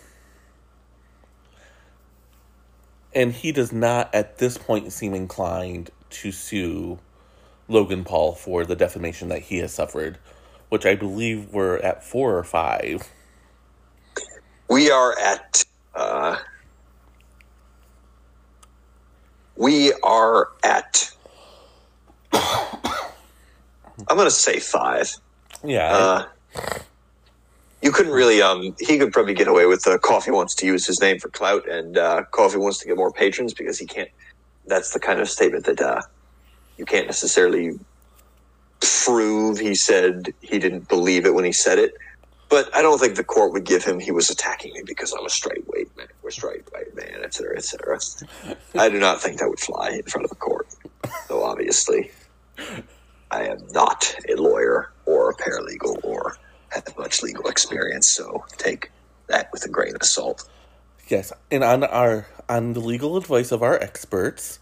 And 3.13 3.33
he 3.33 3.51
does 3.51 3.73
not, 3.73 4.15
at 4.15 4.37
this 4.37 4.57
point, 4.57 4.93
seem 4.93 5.13
inclined 5.13 5.89
to 6.11 6.31
sue 6.31 6.99
Logan 7.67 8.05
Paul 8.05 8.33
for 8.33 8.63
the 8.63 8.77
defamation 8.77 9.27
that 9.27 9.41
he 9.41 9.57
has 9.57 9.73
suffered, 9.73 10.19
which 10.69 10.85
I 10.85 10.95
believe 10.95 11.51
were 11.51 11.79
at 11.79 12.01
four 12.01 12.37
or 12.37 12.45
five. 12.45 13.11
We 14.69 14.89
are 14.89 15.19
at, 15.19 15.65
uh, 15.93 16.37
we 19.59 19.93
are 20.01 20.47
at, 20.63 21.11
I'm 22.33 24.15
going 24.15 24.25
to 24.25 24.31
say 24.31 24.59
five. 24.59 25.11
Yeah, 25.63 25.91
Uh, 25.95 26.25
you 27.81 27.91
couldn't 27.91 28.13
really. 28.13 28.41
Um, 28.41 28.75
he 28.79 28.97
could 28.97 29.11
probably 29.13 29.33
get 29.33 29.47
away 29.47 29.65
with. 29.65 29.85
Uh, 29.85 29.97
Coffee 29.97 30.31
wants 30.31 30.55
to 30.55 30.65
use 30.65 30.85
his 30.87 31.01
name 31.01 31.19
for 31.19 31.29
clout, 31.29 31.67
and 31.69 31.97
uh, 31.97 32.23
Coffee 32.31 32.57
wants 32.57 32.79
to 32.79 32.87
get 32.87 32.95
more 32.97 33.11
patrons 33.11 33.53
because 33.53 33.77
he 33.77 33.85
can't. 33.85 34.09
That's 34.65 34.93
the 34.93 34.99
kind 34.99 35.19
of 35.19 35.29
statement 35.29 35.65
that 35.65 35.81
uh, 35.81 36.01
you 36.77 36.85
can't 36.85 37.07
necessarily 37.07 37.77
prove. 38.79 39.59
He 39.59 39.75
said 39.75 40.33
he 40.41 40.59
didn't 40.59 40.87
believe 40.87 41.25
it 41.25 41.33
when 41.33 41.43
he 41.45 41.51
said 41.51 41.79
it, 41.79 41.93
but 42.49 42.75
I 42.75 42.81
don't 42.81 42.99
think 42.99 43.15
the 43.15 43.23
court 43.23 43.53
would 43.53 43.63
give 43.63 43.83
him. 43.83 43.99
He 43.99 44.11
was 44.11 44.29
attacking 44.29 44.73
me 44.73 44.81
because 44.85 45.13
I'm 45.13 45.25
a 45.25 45.29
straight 45.29 45.63
white 45.67 45.95
man. 45.95 46.07
We're 46.23 46.31
straight 46.31 46.71
white 46.73 46.95
man, 46.95 47.23
etc., 47.23 47.57
etc. 47.57 47.99
I 48.75 48.89
do 48.89 48.99
not 48.99 49.21
think 49.21 49.39
that 49.39 49.49
would 49.49 49.59
fly 49.59 49.91
in 49.91 50.03
front 50.03 50.25
of 50.25 50.31
a 50.31 50.35
court. 50.35 50.67
Though 51.27 51.43
obviously, 51.43 52.11
I 53.31 53.43
am 53.43 53.67
not 53.71 54.15
a 54.27 54.35
lawyer 54.35 54.91
or 55.05 55.29
a 55.29 55.35
paralegal 55.35 56.03
or 56.03 56.37
have 56.69 56.85
much 56.97 57.23
legal 57.23 57.47
experience, 57.47 58.07
so 58.07 58.45
take 58.57 58.91
that 59.27 59.49
with 59.51 59.65
a 59.65 59.69
grain 59.69 59.95
of 59.95 60.03
salt. 60.03 60.49
yes. 61.07 61.31
And 61.51 61.63
on 61.63 61.83
our 61.83 62.27
on 62.47 62.73
the 62.73 62.79
legal 62.79 63.15
advice 63.15 63.51
of 63.51 63.61
our 63.61 63.79
experts, 63.79 64.59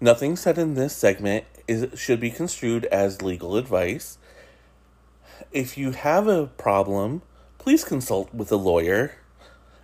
nothing 0.00 0.36
said 0.36 0.56
in 0.56 0.74
this 0.74 0.94
segment 0.94 1.44
is 1.66 1.98
should 1.98 2.20
be 2.20 2.30
construed 2.30 2.84
as 2.86 3.22
legal 3.22 3.56
advice. 3.56 4.17
If 5.52 5.78
you 5.78 5.92
have 5.92 6.26
a 6.26 6.46
problem, 6.46 7.22
please 7.58 7.84
consult 7.84 8.32
with 8.34 8.50
a 8.52 8.56
lawyer, 8.56 9.16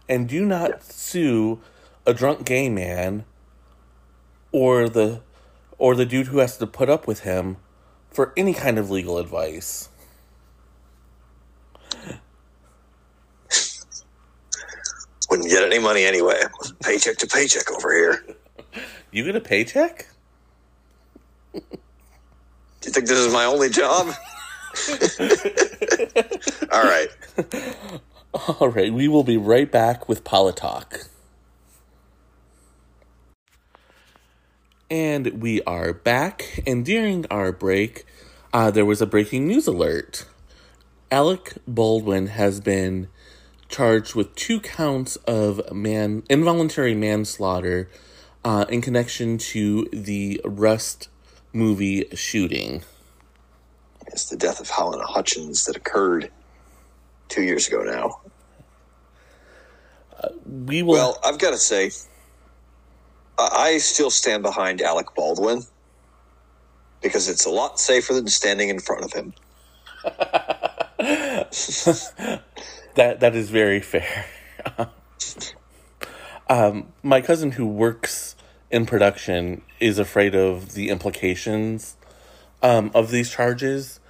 and 0.09 0.29
do 0.29 0.45
not 0.45 0.71
Yeah. 0.71 0.79
sue 0.83 1.61
a 2.07 2.13
drunk 2.15 2.45
gay 2.45 2.69
man 2.69 3.25
or 4.53 4.89
the 4.89 5.23
or 5.79 5.95
the 5.97 6.07
dude 6.07 6.29
who 6.29 6.39
has 6.39 6.57
to 6.59 6.67
put 6.67 6.89
up 6.89 7.07
with 7.07 7.21
him 7.21 7.57
for 8.11 8.33
any 8.37 8.55
kind 8.55 8.79
of 8.79 8.91
legal 8.91 9.19
advice. 9.19 9.89
Wouldn't 15.31 15.49
get 15.51 15.65
any 15.65 15.79
money 15.81 16.05
anyway. 16.05 16.41
Paycheck 16.83 17.17
to 17.19 17.27
paycheck 17.27 17.71
over 17.73 17.93
here. 17.95 18.25
You 19.11 19.25
get 19.25 19.35
a 19.37 19.41
paycheck? 19.41 20.07
Do 21.53 21.61
you 22.85 22.93
think 22.93 23.07
this 23.09 23.19
is 23.19 23.33
my 23.33 23.45
only 23.45 23.71
job? 23.71 24.15
All 26.73 26.83
right. 26.83 27.09
All 28.35 28.69
right, 28.69 28.93
we 28.93 29.07
will 29.09 29.23
be 29.23 29.37
right 29.37 29.71
back 29.71 30.09
with 30.09 30.25
Politalk. 30.25 31.09
And 34.91 35.41
we 35.41 35.63
are 35.63 35.93
back, 35.93 36.63
and 36.67 36.85
during 36.85 37.27
our 37.31 37.53
break, 37.53 38.05
uh, 38.53 38.71
there 38.71 38.85
was 38.85 39.01
a 39.01 39.07
breaking 39.07 39.47
news 39.47 39.67
alert. 39.67 40.27
Alec 41.11 41.55
Baldwin 41.67 42.27
has 42.29 42.61
been 42.61 43.09
charged 43.69 44.15
with 44.15 44.35
two 44.35 44.61
counts 44.61 45.17
of 45.27 45.73
man 45.73 46.23
involuntary 46.29 46.95
manslaughter 46.95 47.89
uh, 48.45 48.67
in 48.69 48.81
connection 48.81 49.39
to 49.39 49.89
the 49.93 50.41
Rust 50.45 51.09
movie 51.53 52.07
shooting. 52.15 52.83
It's 54.09 54.29
the 54.29 54.37
death 54.37 54.61
of 54.61 54.69
Halyna 54.69 55.05
Hutchins 55.05 55.65
that 55.65 55.77
occurred 55.77 56.31
two 57.29 57.43
years 57.43 57.69
ago 57.69 57.83
now. 57.83 58.21
We 60.47 60.83
will. 60.83 60.95
Well, 60.95 61.19
I've 61.25 61.39
got 61.39 61.51
to 61.51 61.59
say, 61.59 61.91
I 63.39 63.75
I 63.75 63.79
still 63.79 64.11
stand 64.11 64.43
behind 64.43 64.81
Alec 64.81 65.15
Baldwin 65.15 65.63
because 67.03 67.29
it's 67.29 67.45
a 67.45 67.51
lot 67.51 67.79
safer 67.79 68.15
than 68.15 68.29
standing 68.29 68.69
in 68.69 68.79
front 68.79 69.05
of 69.05 69.13
him. 69.13 69.35
That 72.95 73.21
that 73.21 73.35
is 73.35 73.51
very 73.51 73.81
fair. 73.81 74.27
um, 76.49 76.93
my 77.03 77.21
cousin 77.21 77.53
who 77.53 77.67
works 77.67 78.37
in 78.71 78.87
production 78.87 79.63
is 79.81 79.99
afraid 79.99 80.35
of 80.35 80.75
the 80.75 80.91
implications 80.91 81.97
um, 82.63 82.91
of 82.95 83.11
these 83.11 83.31
charges. 83.31 84.01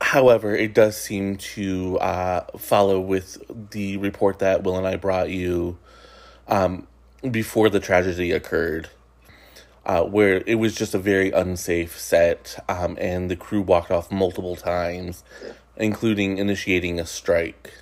However, 0.00 0.54
it 0.54 0.74
does 0.74 0.96
seem 0.96 1.36
to 1.36 1.98
uh, 1.98 2.44
follow 2.56 3.00
with 3.00 3.42
the 3.70 3.96
report 3.96 4.38
that 4.38 4.62
Will 4.62 4.76
and 4.76 4.86
I 4.86 4.96
brought 4.96 5.30
you 5.30 5.76
um, 6.46 6.86
before 7.28 7.68
the 7.68 7.80
tragedy 7.80 8.32
occurred, 8.32 8.90
uh, 9.84 10.02
where 10.02 10.42
it 10.46 10.54
was 10.56 10.74
just 10.74 10.94
a 10.94 10.98
very 10.98 11.30
unsafe 11.30 11.98
set, 11.98 12.62
um, 12.68 12.96
and 13.00 13.30
the 13.30 13.36
crew 13.36 13.60
walked 13.60 13.90
off 13.90 14.10
multiple 14.10 14.56
times, 14.56 15.24
including 15.76 16.38
initiating 16.38 17.00
a 17.00 17.06
strike. 17.06 17.72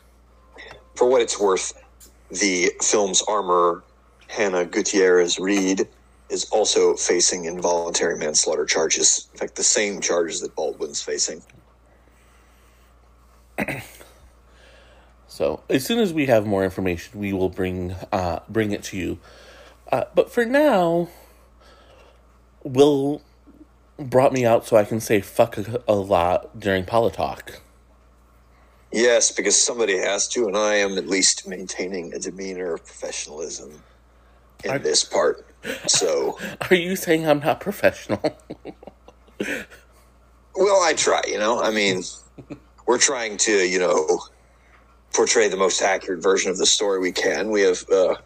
For 0.95 1.09
what 1.09 1.21
it's 1.21 1.39
worth, 1.39 1.75
the 2.31 2.73
film's 2.83 3.23
armor, 3.29 3.85
Hannah 4.29 4.65
Gutierrez 4.65 5.39
Reed, 5.39 5.87
is 6.29 6.49
also 6.51 6.95
facing 6.95 7.45
involuntary 7.45 8.17
manslaughter 8.19 8.65
charges. 8.65 9.29
In 9.33 9.39
fact, 9.39 9.55
the 9.57 9.63
same 9.63 10.01
charges 10.01 10.41
that 10.41 10.55
Baldwin's 10.55 11.03
facing. 11.03 11.43
So 15.37 15.63
as 15.69 15.85
soon 15.85 15.99
as 15.99 16.15
we 16.15 16.25
have 16.27 16.47
more 16.47 16.65
information, 16.65 17.21
we 17.21 17.35
will 17.35 17.51
bring 17.51 17.95
uh, 18.11 18.39
bring 18.49 18.73
it 18.73 18.83
to 18.85 18.97
you. 18.97 19.19
Uh, 19.93 20.05
but 20.15 20.33
for 20.33 20.47
now, 20.47 21.11
Will 22.63 23.21
brought 23.99 24.33
me 24.33 24.47
out 24.47 24.67
so 24.67 24.79
I 24.79 24.85
can 24.85 24.99
say 24.99 25.21
fuck 25.21 25.59
a, 25.59 25.83
a 25.87 25.95
lot 25.95 26.59
during 26.59 26.85
Politalk. 26.85 27.59
Yes, 28.91 29.31
because 29.31 29.63
somebody 29.63 29.99
has 29.99 30.27
to, 30.29 30.47
and 30.47 30.57
I 30.57 30.77
am 30.77 30.97
at 30.97 31.07
least 31.07 31.47
maintaining 31.47 32.15
a 32.15 32.19
demeanor 32.19 32.73
of 32.73 32.87
professionalism 32.87 33.83
in 34.65 34.71
I- 34.71 34.79
this 34.79 35.05
part. 35.05 35.45
So, 35.87 36.39
Are 36.71 36.75
you 36.77 36.97
saying 36.97 37.27
I'm 37.27 37.41
not 37.41 37.61
professional? 37.61 38.21
well, 40.55 40.83
I 40.83 40.95
try, 40.97 41.23
you 41.27 41.39
know. 41.39 41.61
I 41.63 41.71
mean, 41.71 42.03
we're 42.87 42.99
trying 42.99 43.37
to, 43.39 43.53
you 43.53 43.79
know, 43.79 44.21
portray 45.15 45.49
the 45.49 45.57
most 45.57 45.83
accurate 45.83 46.23
version 46.23 46.51
of 46.51 46.59
the 46.59 46.67
story 46.67 47.01
we 47.01 47.13
can. 47.13 47.51
We 47.51 47.63
have 47.63 47.85
uh, 47.91 48.17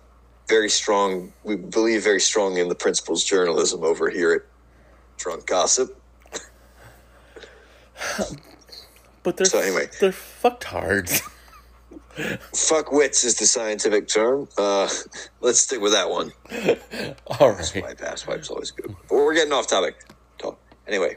very 0.49 0.69
strong, 0.69 1.33
we 1.45 1.57
believe 1.57 2.03
very 2.03 2.21
strongly 2.21 2.61
in 2.61 2.69
the 2.69 2.75
principles 2.75 3.23
of 3.23 3.29
journalism 3.29 3.85
over 3.85 4.11
here 4.11 4.33
at 4.33 4.43
Drunk 5.17 5.47
Gossip. 5.47 5.97
but 9.23 9.37
they're 9.37 9.47
So 9.47 9.61
anyway. 9.61 9.89
they're 10.01 10.11
fucktards. 10.13 11.23
Fuck 12.55 12.93
wits 12.93 13.25
is 13.25 13.37
the 13.37 13.47
scientific 13.47 14.09
term. 14.09 14.49
Uh, 14.59 14.89
let's 15.41 15.61
stick 15.61 15.81
with 15.81 15.93
that 15.93 16.11
one. 16.11 16.33
All 17.41 17.53
right. 17.53 17.65
Swipe, 17.65 18.03
ass 18.03 18.27
wipe's 18.27 18.51
always 18.51 18.71
good. 18.71 18.95
But 19.09 19.15
we're 19.15 19.35
getting 19.35 19.53
off 19.53 19.67
topic. 19.67 19.97
Talk. 20.39 20.59
Anyway, 20.87 21.17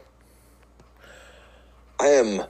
I 1.99 2.07
am, 2.07 2.41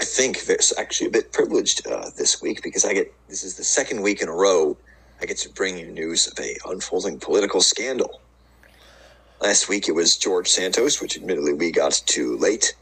I 0.00 0.04
think, 0.04 0.44
there's 0.44 0.72
actually 0.78 1.08
a 1.08 1.10
bit 1.10 1.32
privileged 1.32 1.86
uh, 1.86 2.10
this 2.16 2.40
week 2.42 2.62
because 2.62 2.84
I 2.84 2.94
get 2.94 3.12
this 3.28 3.44
is 3.44 3.56
the 3.56 3.64
second 3.64 4.02
week 4.02 4.22
in 4.22 4.28
a 4.28 4.34
row 4.34 4.76
I 5.20 5.26
get 5.26 5.38
to 5.38 5.48
bring 5.48 5.78
you 5.78 5.90
news 5.90 6.28
of 6.28 6.38
a 6.38 6.56
unfolding 6.66 7.18
political 7.18 7.60
scandal. 7.60 8.20
Last 9.40 9.68
week 9.68 9.88
it 9.88 9.92
was 9.92 10.16
George 10.16 10.48
Santos, 10.48 11.00
which 11.00 11.16
admittedly 11.16 11.52
we 11.52 11.72
got 11.72 12.00
too 12.06 12.36
late. 12.36 12.74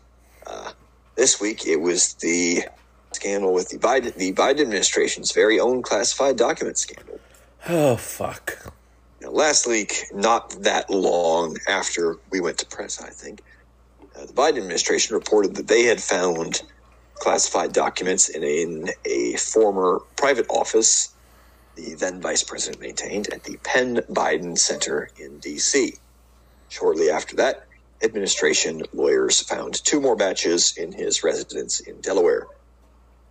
Uh, 0.46 0.72
this 1.14 1.40
week 1.40 1.66
it 1.66 1.80
was 1.80 2.14
the 2.14 2.64
scandal 3.12 3.52
with 3.52 3.68
the 3.68 3.78
Biden, 3.78 4.14
the 4.14 4.32
Biden 4.32 4.60
administration's 4.60 5.32
very 5.32 5.58
own 5.58 5.82
classified 5.82 6.36
document 6.36 6.78
scandal. 6.78 7.18
Oh 7.68 7.96
fuck. 7.96 8.72
Now, 9.20 9.30
last 9.30 9.66
week, 9.66 10.04
not 10.14 10.50
that 10.62 10.90
long 10.90 11.56
after 11.68 12.18
we 12.30 12.40
went 12.40 12.58
to 12.58 12.66
press, 12.66 13.02
I 13.02 13.08
think, 13.08 13.42
uh, 14.16 14.26
the 14.26 14.32
Biden 14.32 14.58
administration 14.58 15.14
reported 15.14 15.56
that 15.56 15.68
they 15.68 15.84
had 15.84 16.00
found 16.00 16.62
classified 17.14 17.72
documents 17.72 18.28
in 18.28 18.44
a, 18.44 18.62
in 18.62 18.90
a 19.06 19.36
former 19.36 20.00
private 20.16 20.46
office 20.50 21.14
the 21.76 21.94
then 21.94 22.20
vice 22.20 22.42
president 22.42 22.80
maintained 22.80 23.28
at 23.32 23.44
the 23.44 23.58
Penn 23.62 23.96
Biden 24.10 24.58
Center 24.58 25.10
in 25.18 25.38
D.C. 25.38 25.94
Shortly 26.68 27.10
after 27.10 27.36
that, 27.36 27.66
administration 28.02 28.82
lawyers 28.92 29.42
found 29.42 29.84
two 29.84 30.00
more 30.00 30.16
batches 30.16 30.76
in 30.76 30.92
his 30.92 31.22
residence 31.22 31.80
in 31.80 32.00
Delaware. 32.00 32.46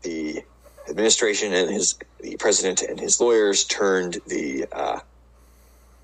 The 0.05 0.43
administration 0.87 1.51
and 1.51 1.67
his 1.67 1.97
the 2.19 2.35
president 2.37 2.83
and 2.83 2.99
his 2.99 3.19
lawyers 3.19 3.63
turned 3.63 4.19
the 4.27 4.67
uh, 4.71 4.99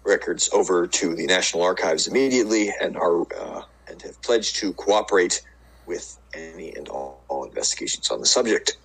records 0.04 0.50
over 0.52 0.88
to 0.88 1.14
the 1.14 1.28
National 1.28 1.62
Archives 1.62 2.08
immediately 2.08 2.74
and 2.82 2.98
are 2.98 3.22
uh, 3.32 3.62
and 3.88 4.02
have 4.02 4.20
pledged 4.24 4.56
to 4.56 4.74
cooperate 4.74 5.44
with 5.86 6.18
any 6.34 6.74
and 6.74 6.90
all, 6.90 7.24
all 7.28 7.44
investigations 7.44 8.10
on 8.10 8.20
the 8.22 8.26
subject. 8.26 8.76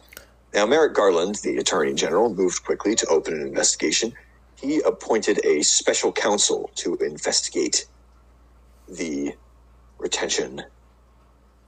Now, 0.53 0.67
Merrick 0.67 0.93
Garland, 0.93 1.37
the 1.43 1.57
Attorney 1.57 1.95
General, 1.95 2.35
moved 2.35 2.63
quickly 2.63 2.95
to 2.97 3.07
open 3.07 3.33
an 3.33 3.41
investigation. 3.41 4.13
He 4.61 4.81
appointed 4.81 5.43
a 5.47 5.63
special 5.63 6.13
counsel 6.13 6.71
to 6.75 6.97
investigate 6.97 7.87
the 8.87 9.35
retention 9.99 10.63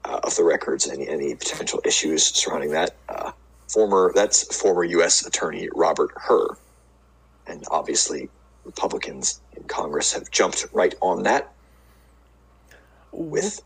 uh, 0.04 0.20
of 0.22 0.36
the 0.36 0.44
records 0.44 0.86
and 0.86 1.00
any, 1.00 1.08
any 1.08 1.34
potential 1.34 1.80
issues 1.86 2.26
surrounding 2.26 2.72
that. 2.72 2.97
Former 3.68 4.12
that's 4.14 4.56
former 4.56 4.84
U.S. 4.84 5.26
Attorney 5.26 5.68
Robert 5.74 6.10
Hur, 6.16 6.56
and 7.46 7.64
obviously 7.70 8.30
Republicans 8.64 9.40
in 9.56 9.64
Congress 9.64 10.12
have 10.14 10.30
jumped 10.30 10.66
right 10.72 10.94
on 11.00 11.24
that 11.24 11.52
with 13.12 13.60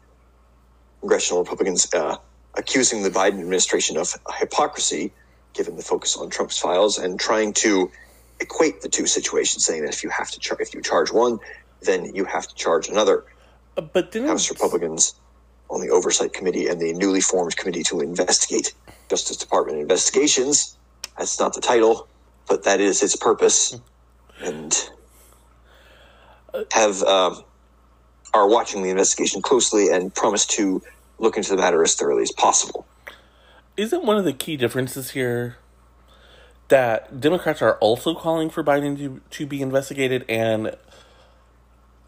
congressional 1.01 1.43
Republicans 1.43 1.93
uh, 1.95 2.17
accusing 2.55 3.03
the 3.03 3.11
Biden 3.11 3.41
administration 3.41 3.97
of 3.97 4.15
hypocrisy, 4.39 5.13
given 5.53 5.77
the 5.77 5.83
focus 5.83 6.17
on 6.17 6.31
Trump's 6.31 6.59
files, 6.59 6.99
and 6.99 7.19
trying 7.19 7.53
to 7.55 7.91
equate 8.41 8.81
the 8.81 8.89
two 8.89 9.07
situations, 9.07 9.65
saying 9.65 9.83
that 9.83 9.95
if 9.95 10.03
you 10.03 10.11
have 10.11 10.31
to 10.31 10.41
char- 10.41 10.61
if 10.61 10.75
you 10.75 10.83
charge 10.83 11.13
one, 11.13 11.39
then 11.81 12.15
you 12.15 12.25
have 12.25 12.47
to 12.47 12.55
charge 12.55 12.89
another. 12.89 13.25
But 13.75 14.13
didn't 14.13 14.29
House 14.29 14.51
Republicans 14.51 15.15
on 15.73 15.81
the 15.81 15.91
Oversight 15.91 16.33
Committee 16.35 16.69
and 16.69 16.81
the 16.81 16.93
newly 16.93 17.23
formed 17.23 17.57
Committee 17.57 17.83
to 17.85 18.01
investigate 18.01 18.75
Justice 19.09 19.39
Department 19.39 19.79
investigations. 19.79 20.77
That's 21.19 21.41
not 21.41 21.55
the 21.55 21.61
title, 21.61 22.07
but 22.47 22.65
that 22.65 22.81
is 22.81 23.03
its 23.03 23.17
purpose, 23.17 23.81
and 24.41 24.91
have 26.71 27.03
um, 27.03 27.43
are 28.35 28.47
watching 28.49 28.83
the 28.83 28.91
investigation 28.91 29.41
closely 29.41 29.89
and 29.89 30.15
promise 30.15 30.47
to 30.47 30.83
look 31.19 31.37
into 31.37 31.51
the 31.51 31.57
matter 31.57 31.83
as 31.83 31.95
thoroughly 31.95 32.23
as 32.23 32.33
possible. 32.33 32.87
isn't 33.77 34.05
one 34.05 34.19
of 34.19 34.25
the 34.25 34.33
key 34.33 34.57
differences 34.57 35.11
here 35.11 35.57
that 36.69 37.21
Democrats 37.21 37.63
are 37.63 37.77
also 37.77 38.15
calling 38.15 38.51
for 38.51 38.63
Biden 38.65 38.97
to, 38.99 39.21
to 39.31 39.47
be 39.47 39.61
investigated 39.63 40.25
and 40.29 40.75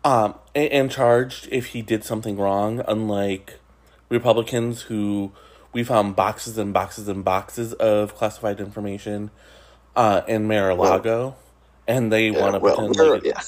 um 0.04 0.34
and, 0.54 0.72
and 0.72 0.90
charged 0.90 1.48
if 1.50 1.66
he 1.66 1.82
did 1.82 2.04
something 2.04 2.36
wrong, 2.36 2.82
unlike 2.86 3.58
Republicans 4.08 4.82
who 4.82 5.32
we 5.72 5.82
found 5.82 6.14
boxes 6.14 6.56
and 6.56 6.72
boxes 6.72 7.08
and 7.08 7.24
boxes 7.24 7.72
of 7.74 8.14
classified 8.14 8.60
information 8.60 9.30
uh, 9.96 10.22
in 10.28 10.46
Mar-a-Lago, 10.46 11.34
and 11.86 12.12
they 12.12 12.30
want 12.30 12.54
to 12.54 12.60
well, 12.60 12.76
pretend 12.76 12.96
like 12.96 13.24
yeah, 13.24 13.40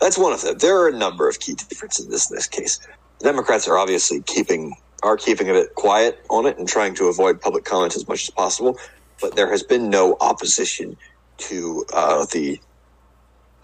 that's 0.00 0.18
one 0.18 0.32
of 0.32 0.40
them. 0.42 0.58
There 0.58 0.76
are 0.78 0.88
a 0.88 0.96
number 0.96 1.28
of 1.28 1.38
key 1.40 1.54
differences 1.54 2.06
in 2.06 2.10
this 2.10 2.30
in 2.30 2.36
this 2.36 2.48
case. 2.48 2.80
Democrats 3.20 3.68
are 3.68 3.78
obviously 3.78 4.22
keeping 4.22 4.74
are 5.02 5.16
keeping 5.16 5.50
a 5.50 5.52
bit 5.52 5.74
quiet 5.74 6.24
on 6.30 6.46
it 6.46 6.58
and 6.58 6.66
trying 6.66 6.94
to 6.94 7.06
avoid 7.06 7.40
public 7.40 7.64
comment 7.64 7.94
as 7.94 8.08
much 8.08 8.24
as 8.24 8.30
possible. 8.30 8.78
But 9.20 9.36
there 9.36 9.50
has 9.50 9.62
been 9.62 9.90
no 9.90 10.16
opposition 10.20 10.96
to 11.36 11.84
uh, 11.92 12.26
the 12.32 12.58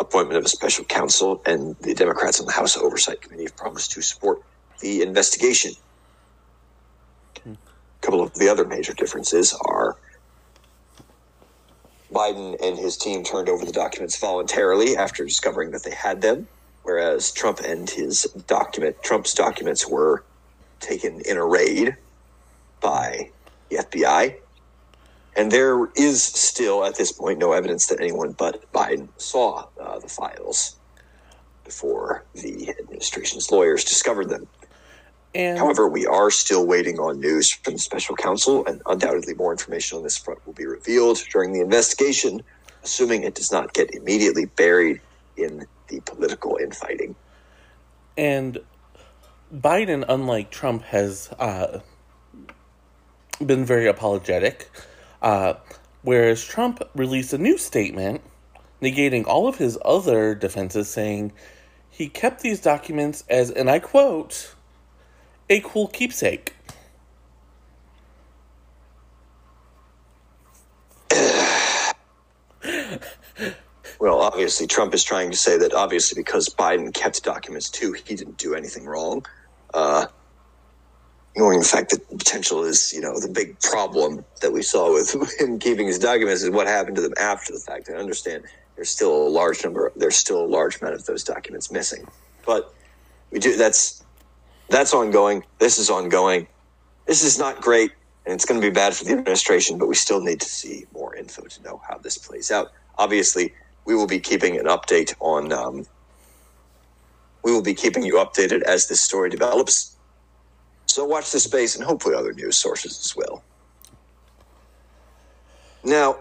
appointment 0.01 0.39
of 0.39 0.45
a 0.47 0.49
special 0.49 0.85
counsel, 0.85 1.43
and 1.47 1.77
the 1.83 1.95
Democrats 1.95 2.41
on 2.41 2.47
the 2.47 2.53
House 2.53 2.77
Oversight 2.77 3.23
Committee 3.23 3.45
have 3.45 3.57
promised 3.57 3.93
to 3.93 4.03
support 4.03 4.43
the 4.81 5.03
investigation. 5.03 5.73
A 7.47 7.57
couple 8.01 8.23
of 8.23 8.35
the 8.35 8.49
other 8.49 8.65
major 8.67 8.95
differences 8.95 9.55
are 9.67 9.97
Biden 12.13 12.57
and 12.63 12.79
his 12.79 12.97
team 12.97 13.23
turned 13.23 13.49
over 13.49 13.65
the 13.65 13.73
documents 13.73 14.19
voluntarily 14.19 14.97
after 14.97 15.25
discovering 15.25 15.71
that 15.73 15.85
they 15.85 15.95
had 15.95 16.23
them, 16.23 16.49
whereas 16.83 17.31
Trump 17.31 17.61
and 17.61 17.89
his 17.89 18.25
document 18.47 18.97
Trump's 19.03 19.35
documents 19.35 19.89
were 19.89 20.25
taken 20.81 21.21
in 21.21 21.37
a 21.37 21.45
raid 21.45 21.97
by 22.81 23.31
the 23.69 23.77
FBI. 23.77 24.37
And 25.37 25.51
there 25.51 25.89
is 25.95 26.23
still, 26.23 26.85
at 26.85 26.97
this 26.97 27.13
point, 27.13 27.39
no 27.39 27.53
evidence 27.53 27.87
that 27.87 28.01
anyone 28.01 28.33
but 28.33 28.71
Biden 28.73 29.09
saw 29.17 29.67
uh, 29.81 29.99
the 30.01 30.09
files 30.09 30.77
before 31.65 32.25
the 32.35 32.71
administration's 32.81 33.51
lawyers 33.51 33.85
discovered 33.85 34.29
them. 34.29 34.49
And 35.35 35.57
However, 35.57 35.87
we 35.87 36.07
are 36.07 36.31
still 36.31 36.67
waiting 36.67 36.99
on 36.99 37.21
news 37.21 37.51
from 37.53 37.75
the 37.75 37.79
special 37.79 38.17
counsel, 38.17 38.67
and 38.67 38.83
undoubtedly 38.87 39.35
more 39.35 39.53
information 39.53 39.99
on 39.99 40.03
this 40.03 40.17
front 40.19 40.45
will 40.45 40.55
be 40.55 40.67
revealed 40.67 41.19
during 41.31 41.53
the 41.53 41.61
investigation, 41.61 42.43
assuming 42.83 43.23
it 43.23 43.37
does 43.37 43.53
not 43.53 43.73
get 43.73 43.95
immediately 43.95 44.47
buried 44.47 45.01
in 45.37 45.65
the 45.87 46.01
political 46.01 46.57
infighting. 46.57 47.15
and 48.17 48.59
Biden, 49.53 50.05
unlike 50.09 50.51
Trump, 50.51 50.83
has 50.85 51.29
uh, 51.39 51.81
been 53.45 53.65
very 53.65 53.87
apologetic. 53.89 54.71
Uh, 55.23 55.55
whereas 56.03 56.45
Trump 56.45 56.83
released 56.95 57.33
a 57.33 57.39
new 57.39 57.59
statement 57.59 58.23
negating 58.81 59.27
all 59.27 59.47
of 59.47 59.57
his 59.57 59.79
other 59.85 60.35
defenses, 60.35 60.89
saying 60.89 61.33
he 61.91 62.09
kept 62.09 62.41
these 62.41 62.61
documents 62.61 63.25
as, 63.29 63.51
and 63.51 63.71
I 63.71 63.79
quote, 63.79 64.55
a 65.51 65.61
cool 65.61 65.89
keepsake. 65.89 66.55
Well, 73.99 74.23
obviously, 74.23 74.67
Trump 74.67 74.95
is 74.95 75.05
trying 75.05 75.31
to 75.31 75.37
say 75.37 75.59
that 75.59 75.75
obviously 75.75 76.19
because 76.23 76.49
Biden 76.49 76.95
kept 76.95 77.23
documents 77.23 77.69
too, 77.69 77.93
he 77.93 78.17
didn't 78.17 78.39
do 78.39 78.55
anything 78.55 78.87
wrong. 78.87 79.27
Uh, 79.75 80.07
ignoring 81.35 81.61
the 81.61 81.65
fact 81.65 81.91
that 81.91 82.19
potential 82.19 82.65
is, 82.65 82.93
you 82.93 83.01
know, 83.01 83.19
the 83.19 83.29
big 83.29 83.59
problem 83.61 84.25
that 84.41 84.53
we 84.53 84.63
saw 84.63 84.93
with 84.93 85.15
him 85.41 85.59
keeping 85.59 85.87
his 85.87 85.99
documents 85.99 86.43
is 86.43 86.51
what 86.51 86.67
happened 86.67 86.97
to 86.97 87.03
them 87.03 87.15
after 87.19 87.53
the 87.53 87.61
fact. 87.61 87.89
I 87.89 87.95
understand 87.95 88.45
there's 88.77 88.91
still 88.91 89.27
a 89.27 89.29
large 89.29 89.63
number, 89.63 89.93
there's 89.97 90.17
still 90.17 90.45
a 90.45 90.47
large 90.47 90.81
amount 90.81 90.95
of 90.95 91.07
those 91.07 91.23
documents 91.23 91.71
missing, 91.71 92.07
but 92.45 92.75
we 93.31 93.39
do 93.39 93.57
that's 93.57 94.05
that's 94.69 94.95
ongoing. 94.95 95.45
This 95.59 95.79
is 95.79 95.91
ongoing. 95.91 96.47
This 97.07 97.25
is 97.25 97.39
not 97.39 97.61
great, 97.61 97.91
and 98.25 98.35
it's 98.35 98.45
going 98.45 98.61
to 98.61 98.67
be 98.67 98.73
bad 98.73 98.95
for 98.95 99.05
the 99.05 99.13
administration. 99.13 99.79
But 99.79 99.89
we 99.89 99.95
still 99.95 100.21
need 100.21 100.41
to 100.41 100.49
see 100.49 100.87
more 100.93 101.15
info 101.15 101.43
to 101.43 101.63
know 101.63 101.83
how 101.89 101.99
this 101.99 102.19
plays 102.19 102.51
out. 102.51 102.73
Obviously, 102.99 103.53
we 103.85 103.95
will 103.95 104.07
be 104.07 104.21
keeping 104.21 104.57
an 104.59 104.67
update 104.67 105.15
on. 105.21 105.53
Um, 105.53 105.87
we 107.43 107.53
will 107.53 107.63
be 107.63 107.75
keeping 107.75 108.03
you 108.03 108.15
updated 108.15 108.63
as 108.63 108.89
this 108.89 109.01
story 109.01 109.31
develops. 109.31 109.97
So 110.91 111.05
watch 111.05 111.31
this 111.31 111.45
space 111.45 111.77
and 111.77 111.85
hopefully 111.85 112.17
other 112.17 112.33
news 112.33 112.57
sources 112.57 112.99
as 112.99 113.15
well. 113.15 113.45
Now, 115.85 116.19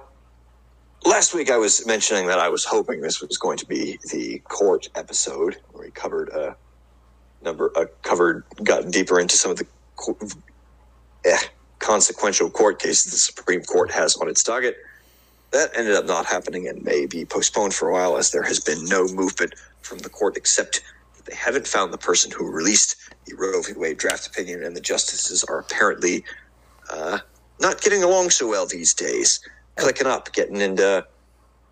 last 1.03 1.33
week 1.33 1.49
I 1.49 1.57
was 1.57 1.87
mentioning 1.87 2.27
that 2.27 2.37
I 2.37 2.49
was 2.49 2.65
hoping 2.65 3.01
this 3.01 3.19
was 3.19 3.35
going 3.39 3.57
to 3.57 3.65
be 3.65 3.97
the 4.11 4.37
court 4.47 4.87
episode 4.93 5.57
where 5.71 5.85
we 5.85 5.91
covered 5.91 6.29
a 6.29 6.55
number, 7.43 7.71
uh, 7.75 7.85
covered, 8.03 8.43
got 8.63 8.91
deeper 8.91 9.19
into 9.19 9.37
some 9.37 9.49
of 9.49 9.57
the 9.57 9.65
eh, 11.25 11.37
consequential 11.79 12.51
court 12.51 12.77
cases 12.79 13.11
the 13.11 13.17
Supreme 13.17 13.63
Court 13.63 13.89
has 13.89 14.15
on 14.17 14.29
its 14.29 14.43
docket. 14.43 14.77
That 15.49 15.71
ended 15.75 15.95
up 15.95 16.05
not 16.05 16.27
happening 16.27 16.67
and 16.67 16.83
may 16.83 17.07
be 17.07 17.25
postponed 17.25 17.73
for 17.73 17.89
a 17.89 17.93
while 17.93 18.17
as 18.17 18.29
there 18.29 18.43
has 18.43 18.59
been 18.59 18.85
no 18.85 19.07
movement 19.07 19.55
from 19.81 19.97
the 19.97 20.09
court 20.09 20.37
except 20.37 20.81
they 21.29 21.35
haven't 21.35 21.67
found 21.67 21.93
the 21.93 21.97
person 21.97 22.31
who 22.31 22.49
released 22.51 22.95
the 23.25 23.35
Roe 23.35 23.61
v. 23.61 23.73
Wade 23.75 23.97
draft 23.97 24.25
opinion, 24.27 24.63
and 24.63 24.75
the 24.75 24.81
justices 24.81 25.43
are 25.43 25.59
apparently 25.59 26.23
uh, 26.89 27.19
not 27.61 27.81
getting 27.81 28.03
along 28.03 28.31
so 28.31 28.47
well 28.47 28.65
these 28.65 28.93
days. 28.93 29.39
Clicking 29.75 30.07
up, 30.07 30.33
getting 30.33 30.57
into 30.59 31.05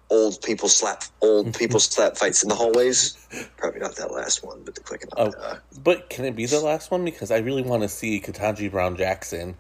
old 0.10 0.42
people 0.42 0.70
slap 0.70 1.04
old 1.22 1.54
people 1.58 1.80
slap 1.80 2.16
fights 2.18 2.44
in 2.44 2.50
the 2.50 2.56
hallways. 2.56 3.18
Probably 3.58 3.80
not 3.80 3.96
that 3.96 4.12
last 4.12 4.46
one, 4.46 4.62
but 4.64 4.76
the 4.76 4.82
clicking 4.82 5.10
up. 5.18 5.34
Oh, 5.36 5.42
Uh, 5.42 5.58
but 5.84 6.10
can 6.10 6.26
it 6.26 6.36
be 6.36 6.46
the 6.46 6.60
last 6.60 6.92
one? 6.92 7.04
Because 7.04 7.32
I 7.32 7.38
really 7.40 7.64
want 7.64 7.82
to 7.82 7.90
see 7.90 8.22
Ketanji 8.22 8.70
Brown 8.70 8.96
Jackson 8.96 9.58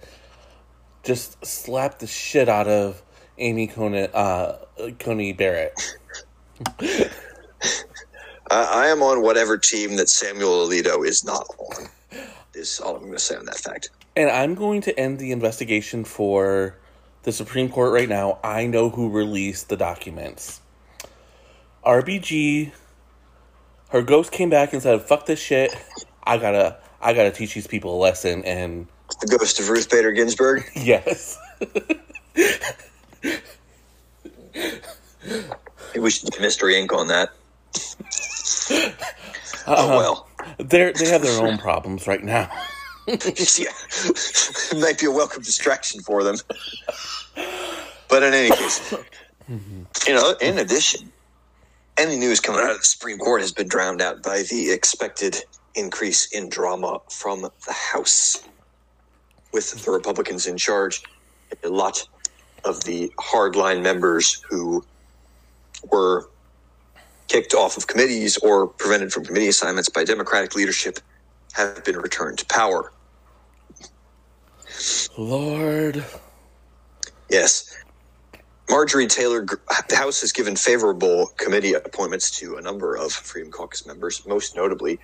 just 1.03 1.43
slap 1.45 1.99
the 1.99 2.07
shit 2.07 2.47
out 2.47 2.67
of 2.67 3.01
Amy 3.39 3.67
Coney, 3.67 4.10
uh, 4.13 4.53
Coney 4.99 5.33
Barrett. 5.33 5.73
I, 8.49 8.86
I 8.86 8.88
am 8.88 9.01
on 9.01 9.21
whatever 9.21 9.57
team 9.57 9.95
that 9.97 10.10
Samuel 10.10 10.67
Alito 10.67 11.05
is 11.05 11.23
not 11.23 11.47
on. 11.57 11.88
Is 12.53 12.79
all 12.79 12.95
I'm 12.95 13.01
going 13.01 13.13
to 13.13 13.19
say 13.19 13.36
on 13.36 13.45
that 13.45 13.57
fact. 13.57 13.89
And 14.15 14.29
I'm 14.31 14.55
going 14.55 14.81
to 14.81 14.99
end 14.99 15.19
the 15.19 15.31
investigation 15.31 16.03
for 16.03 16.75
the 17.23 17.31
Supreme 17.31 17.69
Court 17.69 17.93
right 17.93 18.10
now. 18.10 18.39
I 18.43 18.65
know 18.65 18.89
who 18.89 19.10
released 19.10 19.69
the 19.69 19.77
documents. 19.77 20.62
RBG, 21.86 22.71
her 23.89 24.01
ghost 24.01 24.31
came 24.31 24.49
back 24.49 24.73
and 24.73 24.81
said, 24.81 25.01
"Fuck 25.03 25.27
this 25.27 25.39
shit. 25.39 25.75
I 26.23 26.38
gotta, 26.38 26.77
I 26.99 27.13
gotta 27.13 27.31
teach 27.31 27.53
these 27.53 27.67
people 27.67 27.95
a 27.95 27.99
lesson." 27.99 28.43
And 28.43 28.88
The 29.21 29.38
ghost 29.38 29.60
of 29.60 29.69
Ruth 29.69 29.89
Bader 29.89 30.12
Ginsburg. 30.12 30.63
yes, 30.75 31.38
Maybe 35.97 35.99
we 35.99 36.10
should 36.10 36.29
do 36.29 36.39
Mystery 36.39 36.77
Ink 36.77 36.93
on 36.93 37.07
that. 37.07 37.29
Uh-huh. 39.67 39.75
Oh 39.75 39.97
well. 39.97 40.27
they 40.57 40.91
they 40.93 41.10
have 41.10 41.21
their 41.21 41.45
own 41.45 41.57
problems 41.67 42.07
right 42.07 42.23
now. 42.23 42.49
yeah, 43.07 43.15
it 43.17 44.77
might 44.79 44.99
be 44.99 45.05
a 45.05 45.12
welcome 45.12 45.41
distraction 45.41 46.01
for 46.01 46.23
them. 46.23 46.36
But 48.10 48.23
in 48.23 48.33
any 48.33 48.49
case, 48.49 48.93
you 50.07 50.13
know, 50.13 50.36
in 50.41 50.57
addition, 50.57 51.12
any 51.97 52.17
news 52.17 52.39
coming 52.39 52.62
out 52.62 52.71
of 52.71 52.77
the 52.79 52.83
Supreme 52.83 53.17
Court 53.17 53.41
has 53.41 53.51
been 53.51 53.67
drowned 53.67 54.01
out 54.01 54.23
by 54.23 54.43
the 54.43 54.71
expected 54.71 55.38
increase 55.75 56.27
in 56.31 56.49
drama 56.49 56.99
from 57.10 57.41
the 57.41 57.73
House. 57.73 58.43
With 59.53 59.83
the 59.83 59.91
Republicans 59.91 60.45
in 60.45 60.57
charge, 60.57 61.01
a 61.63 61.69
lot 61.69 62.05
of 62.65 62.83
the 62.83 63.12
hardline 63.17 63.81
members 63.81 64.41
who 64.49 64.83
were 65.91 66.29
kicked 67.27 67.53
off 67.53 67.77
of 67.77 67.87
committees 67.87 68.37
or 68.37 68.67
prevented 68.67 69.13
from 69.13 69.25
committee 69.25 69.47
assignments 69.49 69.89
by 69.89 70.03
Democratic 70.03 70.55
leadership 70.55 70.99
have 71.53 71.83
been 71.83 71.97
returned 71.97 72.39
to 72.39 72.45
power. 72.47 72.91
Lord, 75.17 76.05
Yes. 77.29 77.75
Marjorie 78.69 79.07
Taylor, 79.07 79.45
the 79.89 79.95
House 79.95 80.21
has 80.21 80.31
given 80.33 80.55
favorable 80.55 81.27
committee 81.37 81.73
appointments 81.73 82.31
to 82.39 82.57
a 82.57 82.61
number 82.61 82.95
of 82.95 83.11
Freedom 83.13 83.51
Caucus 83.51 83.85
members. 83.85 84.25
Most 84.27 84.55
notably, 84.55 84.99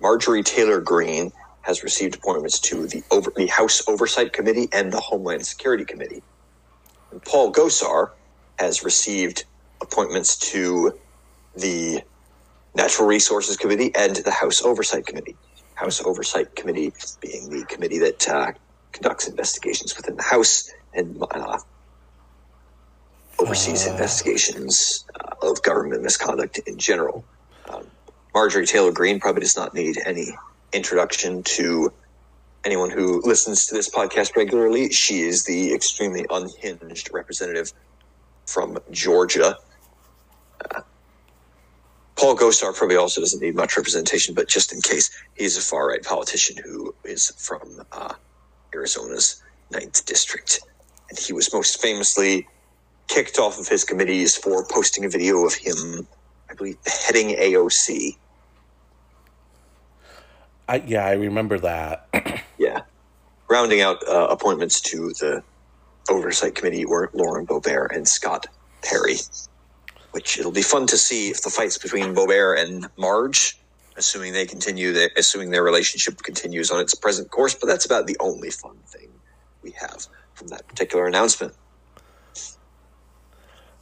Marjorie 0.00 0.42
Taylor 0.42 0.80
Greene 0.80 1.32
has 1.62 1.82
received 1.82 2.16
appointments 2.16 2.60
to 2.60 2.86
the 2.86 3.02
over, 3.10 3.32
the 3.36 3.46
House 3.48 3.82
Oversight 3.88 4.32
Committee 4.32 4.68
and 4.72 4.92
the 4.92 5.00
Homeland 5.00 5.46
Security 5.46 5.84
Committee. 5.84 6.22
And 7.10 7.22
Paul 7.24 7.52
Gosar 7.52 8.12
has 8.58 8.84
received 8.84 9.44
appointments 9.82 10.36
to 10.52 10.98
the 11.56 12.02
Natural 12.74 13.08
Resources 13.08 13.56
Committee 13.56 13.92
and 13.94 14.16
the 14.16 14.30
House 14.30 14.62
Oversight 14.62 15.06
Committee. 15.06 15.36
House 15.74 16.02
Oversight 16.04 16.54
Committee 16.56 16.92
being 17.20 17.50
the 17.50 17.64
committee 17.66 17.98
that 17.98 18.28
uh, 18.28 18.52
conducts 18.92 19.28
investigations 19.28 19.96
within 19.96 20.16
the 20.16 20.22
House 20.22 20.70
and 20.92 21.22
uh, 21.30 21.58
oversees 23.38 23.86
investigations 23.86 25.04
uh, 25.14 25.48
of 25.48 25.62
government 25.62 26.02
misconduct 26.02 26.58
in 26.66 26.78
general. 26.78 27.24
Um, 27.68 27.86
Marjorie 28.34 28.66
Taylor 28.66 28.92
Greene 28.92 29.20
probably 29.20 29.40
does 29.40 29.56
not 29.56 29.74
need 29.74 29.98
any 30.04 30.36
introduction 30.72 31.42
to 31.44 31.92
anyone 32.64 32.90
who 32.90 33.22
listens 33.24 33.66
to 33.66 33.74
this 33.74 33.88
podcast 33.88 34.36
regularly. 34.36 34.90
She 34.90 35.20
is 35.20 35.44
the 35.44 35.72
extremely 35.72 36.26
unhinged 36.28 37.10
representative 37.12 37.72
from 38.46 38.78
Georgia. 38.90 39.56
Paul 42.18 42.36
Gosar 42.36 42.74
probably 42.74 42.96
also 42.96 43.20
doesn't 43.20 43.40
need 43.40 43.54
much 43.54 43.76
representation, 43.76 44.34
but 44.34 44.48
just 44.48 44.72
in 44.72 44.80
case, 44.80 45.08
he's 45.36 45.56
a 45.56 45.60
far 45.60 45.88
right 45.88 46.02
politician 46.02 46.56
who 46.64 46.92
is 47.04 47.32
from 47.38 47.80
uh, 47.92 48.14
Arizona's 48.74 49.40
ninth 49.70 50.04
district, 50.04 50.60
and 51.08 51.16
he 51.16 51.32
was 51.32 51.52
most 51.52 51.80
famously 51.80 52.48
kicked 53.06 53.38
off 53.38 53.60
of 53.60 53.68
his 53.68 53.84
committees 53.84 54.36
for 54.36 54.66
posting 54.66 55.04
a 55.04 55.08
video 55.08 55.46
of 55.46 55.54
him, 55.54 56.08
I 56.50 56.54
believe, 56.54 56.76
heading 57.06 57.36
AOC. 57.36 58.16
I, 60.68 60.82
yeah, 60.86 61.06
I 61.06 61.12
remember 61.12 61.58
that. 61.60 62.08
Yeah, 62.60 62.80
rounding 63.48 63.82
out 63.82 64.02
uh, 64.08 64.26
appointments 64.30 64.80
to 64.80 65.10
the 65.20 65.44
oversight 66.10 66.56
committee 66.56 66.84
were 66.84 67.08
Lauren 67.14 67.46
Boebert 67.46 67.94
and 67.94 68.08
Scott 68.08 68.48
Perry. 68.82 69.14
Which 70.12 70.38
it'll 70.38 70.52
be 70.52 70.62
fun 70.62 70.86
to 70.88 70.96
see 70.96 71.28
if 71.28 71.42
the 71.42 71.50
fights 71.50 71.76
between 71.76 72.14
Boebert 72.14 72.62
and 72.62 72.88
Marge, 72.96 73.58
assuming 73.96 74.32
they 74.32 74.46
continue, 74.46 74.92
the, 74.92 75.10
assuming 75.16 75.50
their 75.50 75.62
relationship 75.62 76.22
continues 76.22 76.70
on 76.70 76.80
its 76.80 76.94
present 76.94 77.30
course. 77.30 77.54
But 77.54 77.66
that's 77.66 77.84
about 77.84 78.06
the 78.06 78.16
only 78.20 78.50
fun 78.50 78.78
thing 78.86 79.10
we 79.62 79.72
have 79.72 80.06
from 80.34 80.48
that 80.48 80.66
particular 80.66 81.06
announcement. 81.06 81.54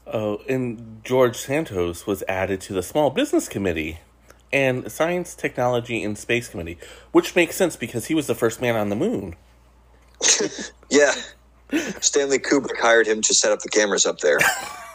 Oh, 0.07 0.41
and 0.49 1.01
George 1.05 1.37
Santos 1.37 2.07
was 2.07 2.23
added 2.29 2.61
to 2.63 2.73
the 2.73 2.83
Small 2.83 3.11
Business 3.11 3.49
Committee 3.49 3.99
and 4.53 4.91
Science, 4.91 5.35
Technology, 5.35 6.03
and 6.03 6.17
Space 6.17 6.49
Committee, 6.49 6.79
which 7.11 7.35
makes 7.35 7.57
sense 7.57 7.75
because 7.77 8.07
he 8.07 8.15
was 8.15 8.29
the 8.29 8.35
first 8.35 8.61
man 8.61 8.77
on 8.77 8.89
the 8.89 8.97
moon. 8.97 9.37
Yeah, 10.89 11.13
Stanley 12.01 12.39
Kubrick 12.39 12.79
hired 12.79 13.09
him 13.09 13.21
to 13.23 13.35
set 13.35 13.51
up 13.51 13.59
the 13.59 13.69
cameras 13.69 14.07
up 14.07 14.21
there. 14.21 14.39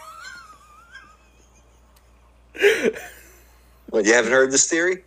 well, 3.91 4.05
you 4.05 4.13
haven't 4.13 4.31
heard 4.31 4.51
this 4.51 4.67
theory? 4.67 5.03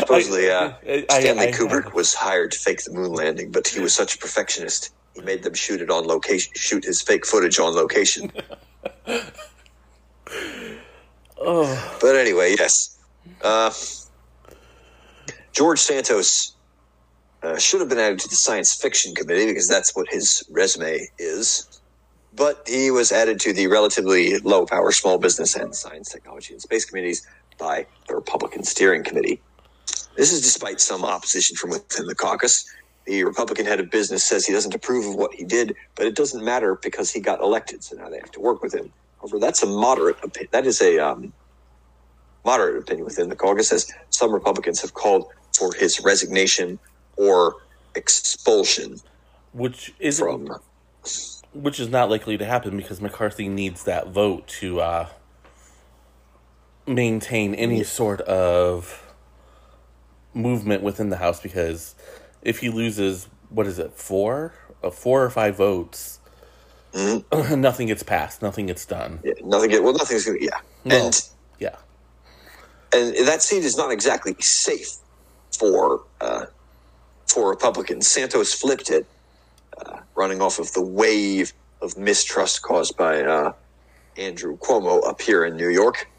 Supposedly, 0.00 0.50
uh, 0.50 0.72
I- 0.86 1.06
I- 1.10 1.20
Stanley 1.20 1.48
I- 1.48 1.52
Kubrick 1.52 1.92
was 1.94 2.14
hired 2.14 2.52
to 2.52 2.58
fake 2.58 2.82
the 2.84 2.92
moon 2.92 3.12
landing, 3.12 3.50
but 3.50 3.68
he 3.68 3.80
was 3.80 3.94
such 3.94 4.16
a 4.16 4.18
perfectionist. 4.18 4.90
He 5.14 5.20
made 5.22 5.42
them 5.42 5.54
shoot 5.54 5.80
it 5.80 5.90
on 5.90 6.06
location, 6.06 6.52
shoot 6.56 6.84
his 6.84 7.00
fake 7.02 7.26
footage 7.26 7.58
on 7.58 7.74
location. 7.74 8.32
Oh, 11.38 11.94
But 12.00 12.16
anyway, 12.16 12.54
yes. 12.58 12.98
Uh, 13.42 13.72
George 15.52 15.78
Santos 15.80 16.52
uh, 17.42 17.58
should 17.58 17.80
have 17.80 17.88
been 17.88 17.98
added 17.98 18.18
to 18.20 18.28
the 18.28 18.36
science 18.36 18.74
fiction 18.74 19.14
committee 19.14 19.46
because 19.46 19.68
that's 19.68 19.94
what 19.96 20.08
his 20.10 20.44
resume 20.50 21.08
is. 21.18 21.66
But 22.32 22.58
he 22.68 22.90
was 22.90 23.12
added 23.12 23.40
to 23.42 23.54
the 23.54 23.68
relatively 23.68 24.38
low 24.40 24.66
power 24.66 24.92
small 24.92 25.18
business 25.18 25.56
and 25.56 25.74
science, 25.74 26.10
technology, 26.10 26.54
and 26.54 26.62
space 26.62 26.84
committees 26.86 27.26
by 27.58 27.86
the 28.08 28.16
Republican 28.16 28.64
steering 28.64 29.04
committee. 29.04 29.42
This 30.16 30.32
is 30.32 30.42
despite 30.42 30.80
some 30.80 31.04
opposition 31.04 31.56
from 31.56 31.70
within 31.70 32.06
the 32.06 32.14
caucus. 32.16 32.64
The 33.06 33.24
Republican 33.24 33.66
head 33.66 33.80
of 33.80 33.90
business 33.90 34.24
says 34.24 34.46
he 34.46 34.52
doesn't 34.52 34.74
approve 34.74 35.06
of 35.06 35.16
what 35.16 35.32
he 35.34 35.44
did, 35.44 35.74
but 35.96 36.06
it 36.06 36.16
doesn't 36.16 36.44
matter 36.44 36.78
because 36.82 37.10
he 37.12 37.20
got 37.20 37.40
elected, 37.40 37.84
so 37.84 37.96
now 37.96 38.10
they 38.10 38.18
have 38.18 38.30
to 38.32 38.40
work 38.40 38.62
with 38.62 38.74
him. 38.74 38.92
However, 39.20 39.40
that's 39.40 39.62
a 39.62 39.66
moderate 39.66 40.18
opinion. 40.22 40.50
That 40.52 40.66
is 40.66 40.82
a 40.82 40.98
um, 41.00 41.34
moderate 42.44 42.82
opinion 42.82 43.06
within 43.06 43.28
the 43.30 43.36
caucus, 43.36 43.72
as 43.72 43.86
some 44.10 44.32
Republicans 44.32 44.82
have 44.82 44.94
called 44.94 45.26
for 45.58 45.72
his 45.74 46.00
resignation 46.04 46.80
or 47.16 47.56
expulsion 47.96 48.96
which 49.52 49.92
is 50.00 50.20
from. 50.20 50.48
Which 51.52 51.80
is 51.80 51.88
not 51.88 52.10
likely 52.10 52.38
to 52.38 52.44
happen 52.44 52.76
because 52.76 53.00
McCarthy 53.00 53.48
needs 53.48 53.84
that 53.84 54.08
vote 54.08 54.46
to 54.46 54.80
uh, 54.80 55.08
maintain 56.86 57.54
any 57.54 57.82
sort 57.84 58.20
of 58.22 59.14
movement 60.34 60.82
within 60.82 61.10
the 61.10 61.16
House. 61.16 61.40
Because 61.40 61.94
if 62.42 62.58
he 62.60 62.68
loses, 62.68 63.28
what 63.48 63.66
is 63.66 63.78
it, 63.78 63.92
four, 63.94 64.54
uh, 64.82 64.90
four 64.90 65.24
or 65.24 65.30
five 65.30 65.56
votes, 65.56 66.18
nothing 67.32 67.86
gets 67.88 68.02
passed, 68.02 68.42
nothing 68.42 68.66
gets 68.66 68.84
done. 68.86 69.20
Yeah, 69.22 69.34
nothing. 69.44 69.70
Well, 69.82 69.92
nothing's 69.92 70.24
going 70.24 70.38
to. 70.38 70.44
Yeah, 70.44 70.60
No. 70.84 71.06
and 71.06 71.28
Yeah, 71.58 71.76
and 72.92 73.28
that 73.28 73.42
seat 73.42 73.64
is 73.64 73.76
not 73.76 73.92
exactly 73.92 74.34
safe 74.40 74.96
for 75.56 76.02
uh, 76.20 76.46
for 77.28 77.48
Republicans. 77.50 78.08
Santos 78.08 78.52
flipped 78.52 78.90
it, 78.90 79.06
running 80.20 80.42
off 80.42 80.58
of 80.58 80.70
the 80.74 80.82
wave 80.82 81.54
of 81.80 81.96
mistrust 81.96 82.60
caused 82.60 82.94
by 82.98 83.22
uh, 83.22 83.52
Andrew 84.18 84.58
Cuomo 84.58 85.02
up 85.08 85.22
here 85.22 85.46
in 85.46 85.56
New 85.56 85.70
York. 85.70 86.10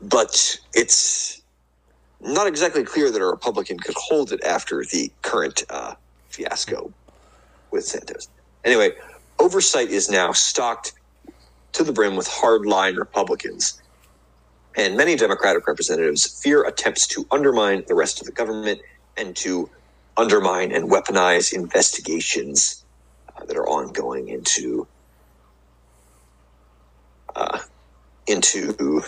But 0.00 0.58
it's 0.74 1.42
not 2.22 2.46
exactly 2.46 2.84
clear 2.84 3.10
that 3.10 3.20
a 3.20 3.26
Republican 3.26 3.78
could 3.78 3.96
hold 3.98 4.32
it 4.32 4.42
after 4.42 4.82
the 4.82 5.12
current 5.20 5.64
uh, 5.68 5.94
fiasco 6.28 6.90
with 7.70 7.84
Santos. 7.84 8.28
Anyway, 8.64 8.92
oversight 9.38 9.90
is 9.90 10.08
now 10.08 10.32
stocked 10.32 10.94
to 11.72 11.84
the 11.84 11.92
brim 11.92 12.16
with 12.16 12.28
hardline 12.28 12.96
Republicans 12.96 13.82
and 14.74 14.96
many 14.96 15.16
Democratic 15.16 15.66
representatives 15.66 16.40
fear 16.42 16.64
attempts 16.64 17.06
to 17.08 17.26
undermine 17.30 17.84
the 17.88 17.94
rest 17.94 18.20
of 18.20 18.26
the 18.26 18.32
government 18.32 18.80
and 19.18 19.36
to 19.36 19.68
undermine 20.16 20.72
and 20.72 20.90
weaponize 20.90 21.52
investigations 21.52 22.84
uh, 23.36 23.44
that 23.44 23.56
are 23.56 23.68
ongoing 23.68 24.28
into 24.28 24.86
uh, 27.34 27.58
into 28.26 29.02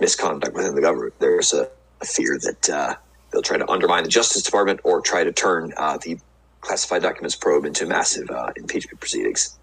misconduct 0.00 0.54
within 0.54 0.74
the 0.74 0.80
government. 0.80 1.14
There's 1.18 1.52
a, 1.52 1.68
a 2.00 2.04
fear 2.04 2.38
that 2.42 2.70
uh, 2.70 2.94
they'll 3.32 3.42
try 3.42 3.56
to 3.56 3.68
undermine 3.70 4.02
the 4.02 4.10
Justice 4.10 4.42
Department 4.42 4.80
or 4.84 5.00
try 5.00 5.24
to 5.24 5.32
turn 5.32 5.72
uh, 5.76 5.98
the 5.98 6.18
classified 6.60 7.02
documents 7.02 7.34
probe 7.34 7.64
into 7.64 7.86
massive 7.86 8.30
uh, 8.30 8.52
impeachment 8.56 9.00
proceedings. 9.00 9.56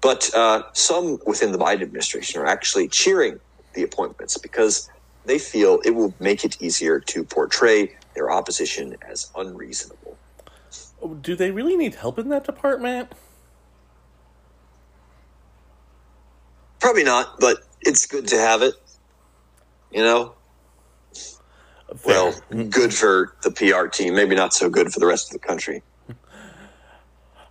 But 0.00 0.30
uh, 0.34 0.62
some 0.72 1.18
within 1.26 1.52
the 1.52 1.58
Biden 1.58 1.82
administration 1.82 2.40
are 2.40 2.46
actually 2.46 2.88
cheering 2.88 3.40
the 3.74 3.82
appointments 3.82 4.38
because 4.38 4.88
they 5.26 5.38
feel 5.38 5.80
it 5.84 5.90
will 5.90 6.14
make 6.20 6.44
it 6.44 6.60
easier 6.62 7.00
to 7.00 7.24
portray 7.24 7.96
their 8.20 8.30
opposition 8.30 8.94
as 9.08 9.30
unreasonable. 9.34 10.18
do 11.22 11.34
they 11.34 11.50
really 11.50 11.74
need 11.74 11.94
help 11.94 12.18
in 12.18 12.28
that 12.28 12.44
department? 12.44 13.10
Probably 16.80 17.02
not, 17.02 17.40
but 17.40 17.56
it's 17.80 18.04
good 18.04 18.28
to 18.28 18.36
have 18.36 18.60
it. 18.60 18.74
You 19.90 20.02
know, 20.02 20.34
well, 22.04 22.34
good 22.68 22.92
for 22.92 23.34
the 23.42 23.50
PR 23.50 23.86
team, 23.86 24.14
maybe 24.14 24.36
not 24.36 24.52
so 24.52 24.68
good 24.68 24.92
for 24.92 25.00
the 25.00 25.06
rest 25.06 25.28
of 25.28 25.40
the 25.40 25.46
country. 25.46 25.82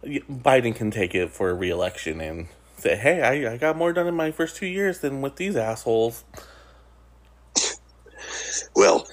Biden 0.05 0.75
can 0.75 0.91
take 0.91 1.15
it 1.15 1.31
for 1.31 1.49
a 1.49 1.53
reelection 1.55 2.21
and 2.21 2.47
say, 2.77 2.95
"Hey, 2.95 3.21
I, 3.23 3.53
I 3.53 3.57
got 3.57 3.75
more 3.75 3.91
done 3.91 4.05
in 4.05 4.15
my 4.15 4.31
first 4.31 4.55
two 4.55 4.67
years 4.67 4.99
than 4.99 5.21
with 5.21 5.37
these 5.37 5.55
assholes." 5.55 6.23
Well, 8.75 9.07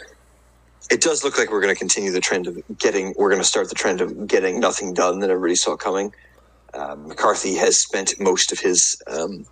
it 0.91 1.03
does 1.03 1.25
look 1.25 1.39
like 1.39 1.51
we're 1.51 1.61
going 1.63 1.75
to 1.75 1.79
continue 1.79 2.13
the 2.13 2.21
trend 2.21 2.47
of 2.47 2.59
getting, 2.79 3.15
we're 3.19 3.31
going 3.31 3.43
to 3.43 3.49
start 3.49 3.69
the 3.69 3.75
trend 3.77 4.01
of 4.01 4.27
getting 4.27 4.61
nothing 4.61 4.95
done 4.95 5.21
that 5.21 5.31
everybody 5.31 5.57
saw 5.57 5.77
coming. 5.77 6.13
Um, 6.75 7.09
McCarthy 7.09 7.57
has 7.57 7.79
spent 7.79 8.15
most 8.21 8.53
of 8.53 8.61
his, 8.61 8.97
um, 9.09 9.47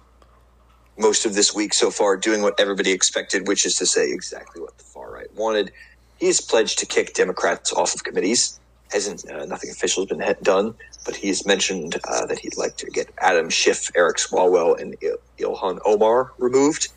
most 0.99 1.27
of 1.27 1.35
this 1.35 1.55
week 1.55 1.75
so 1.75 1.91
far 1.91 2.19
doing 2.19 2.43
what 2.43 2.55
everybody 2.61 2.93
expected, 2.93 3.49
which 3.49 3.67
is 3.67 3.77
to 3.77 3.87
say 3.87 4.13
exactly 4.13 4.63
what 4.63 4.79
the 4.79 4.85
far 4.85 5.13
right 5.13 5.29
wanted. 5.35 5.73
He's 6.17 6.41
pledged 6.41 6.81
to 6.81 6.87
kick 6.87 7.15
Democrats 7.15 7.73
off 7.75 7.95
of 7.97 8.05
committees. 8.05 8.61
Hasn't 8.93 9.25
uh, 9.31 9.47
nothing 9.47 9.71
official 9.73 10.05
has 10.05 10.09
been 10.17 10.27
he- 10.27 10.35
done, 10.45 10.77
but 11.07 11.17
he's 11.17 11.47
mentioned 11.47 11.97
uh, 12.09 12.27
that 12.29 12.41
he'd 12.41 12.57
like 12.59 12.77
to 12.79 12.91
get 12.93 13.11
Adam 13.21 13.51
Schiff, 13.51 13.91
Eric 13.97 14.19
Swalwell, 14.19 14.81
and 14.81 14.97
Il- 15.03 15.19
Ilhan 15.41 15.81
Omar 15.87 16.33
removed, 16.39 16.89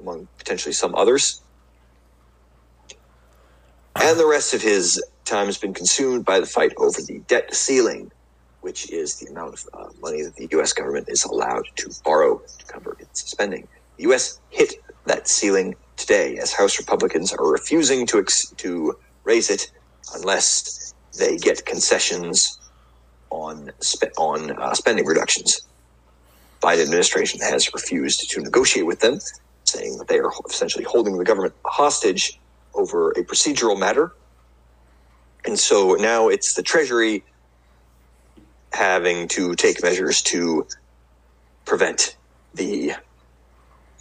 among 0.00 0.28
potentially 0.38 0.74
some 0.74 0.96
others. 0.96 1.42
And 4.04 4.20
the 4.20 4.26
rest 4.26 4.52
of 4.52 4.60
his 4.60 5.02
time 5.24 5.46
has 5.46 5.56
been 5.56 5.72
consumed 5.72 6.26
by 6.26 6.38
the 6.38 6.44
fight 6.44 6.74
over 6.76 7.00
the 7.00 7.20
debt 7.26 7.54
ceiling, 7.54 8.12
which 8.60 8.90
is 8.90 9.16
the 9.16 9.28
amount 9.28 9.54
of 9.54 9.64
uh, 9.72 9.88
money 10.02 10.20
that 10.22 10.36
the 10.36 10.46
U.S. 10.52 10.74
government 10.74 11.06
is 11.08 11.24
allowed 11.24 11.64
to 11.76 11.90
borrow 12.04 12.42
to 12.58 12.66
cover 12.66 12.98
its 13.00 13.30
spending. 13.30 13.66
The 13.96 14.02
U.S. 14.02 14.40
hit 14.50 14.74
that 15.06 15.26
ceiling 15.26 15.74
today 15.96 16.36
as 16.36 16.52
House 16.52 16.78
Republicans 16.78 17.32
are 17.32 17.50
refusing 17.50 18.06
to 18.08 18.18
ex- 18.18 18.50
to 18.58 18.94
raise 19.24 19.48
it 19.48 19.72
unless 20.14 20.92
they 21.18 21.38
get 21.38 21.64
concessions 21.64 22.60
on 23.30 23.70
spe- 23.80 24.12
on 24.18 24.50
uh, 24.50 24.74
spending 24.74 25.06
reductions. 25.06 25.62
Biden 26.62 26.82
administration 26.82 27.40
has 27.40 27.72
refused 27.72 28.28
to 28.32 28.42
negotiate 28.42 28.84
with 28.84 29.00
them, 29.00 29.18
saying 29.64 29.96
that 29.96 30.08
they 30.08 30.18
are 30.18 30.30
essentially 30.50 30.84
holding 30.84 31.16
the 31.16 31.24
government 31.24 31.54
hostage 31.64 32.38
over 32.74 33.10
a 33.12 33.24
procedural 33.24 33.78
matter. 33.78 34.12
And 35.44 35.58
so 35.58 35.94
now 35.94 36.28
it's 36.28 36.54
the 36.54 36.62
Treasury 36.62 37.24
having 38.72 39.28
to 39.28 39.54
take 39.54 39.82
measures 39.82 40.22
to 40.22 40.66
prevent 41.64 42.16
the 42.54 42.92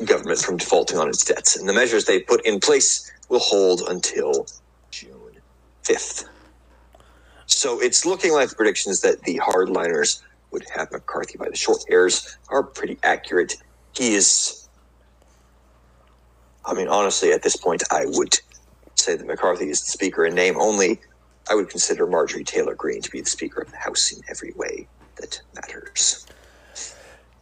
government 0.05 0.39
from 0.39 0.57
defaulting 0.57 0.97
on 0.97 1.09
its 1.09 1.23
debts. 1.23 1.55
And 1.55 1.67
the 1.67 1.73
measures 1.73 2.05
they 2.05 2.19
put 2.19 2.45
in 2.45 2.59
place 2.59 3.11
will 3.29 3.39
hold 3.39 3.81
until 3.87 4.47
June 4.91 5.37
5th. 5.83 6.25
So 7.45 7.79
it's 7.81 8.05
looking 8.05 8.33
like 8.33 8.49
the 8.49 8.55
predictions 8.55 9.01
that 9.01 9.21
the 9.23 9.39
hardliners 9.39 10.21
would 10.51 10.65
have 10.75 10.91
McCarthy 10.91 11.37
by 11.37 11.49
the 11.49 11.55
short 11.55 11.83
hairs 11.89 12.37
are 12.49 12.63
pretty 12.63 12.97
accurate. 13.03 13.55
He 13.93 14.15
is, 14.15 14.67
I 16.65 16.73
mean, 16.73 16.87
honestly, 16.87 17.31
at 17.31 17.43
this 17.43 17.55
point, 17.55 17.83
I 17.91 18.05
would 18.05 18.39
say 19.03 19.15
that 19.15 19.27
McCarthy 19.27 19.69
is 19.69 19.81
the 19.81 19.89
speaker 19.89 20.25
in 20.25 20.33
name 20.33 20.59
only. 20.59 20.99
I 21.49 21.55
would 21.55 21.69
consider 21.69 22.07
Marjorie 22.07 22.43
Taylor 22.43 22.73
Greene 22.73 23.01
to 23.01 23.11
be 23.11 23.21
the 23.21 23.29
speaker 23.29 23.61
of 23.61 23.71
the 23.71 23.77
House 23.77 24.11
in 24.11 24.21
every 24.29 24.53
way 24.53 24.87
that 25.17 25.41
matters. 25.55 26.25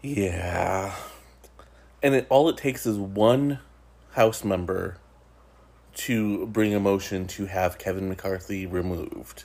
Yeah. 0.01 0.95
And 2.01 2.15
it, 2.15 2.27
all 2.29 2.49
it 2.49 2.57
takes 2.57 2.85
is 2.85 2.97
one 2.97 3.59
House 4.13 4.43
member 4.43 4.97
to 5.93 6.47
bring 6.47 6.73
a 6.73 6.79
motion 6.79 7.27
to 7.27 7.45
have 7.45 7.77
Kevin 7.77 8.09
McCarthy 8.09 8.65
removed. 8.65 9.43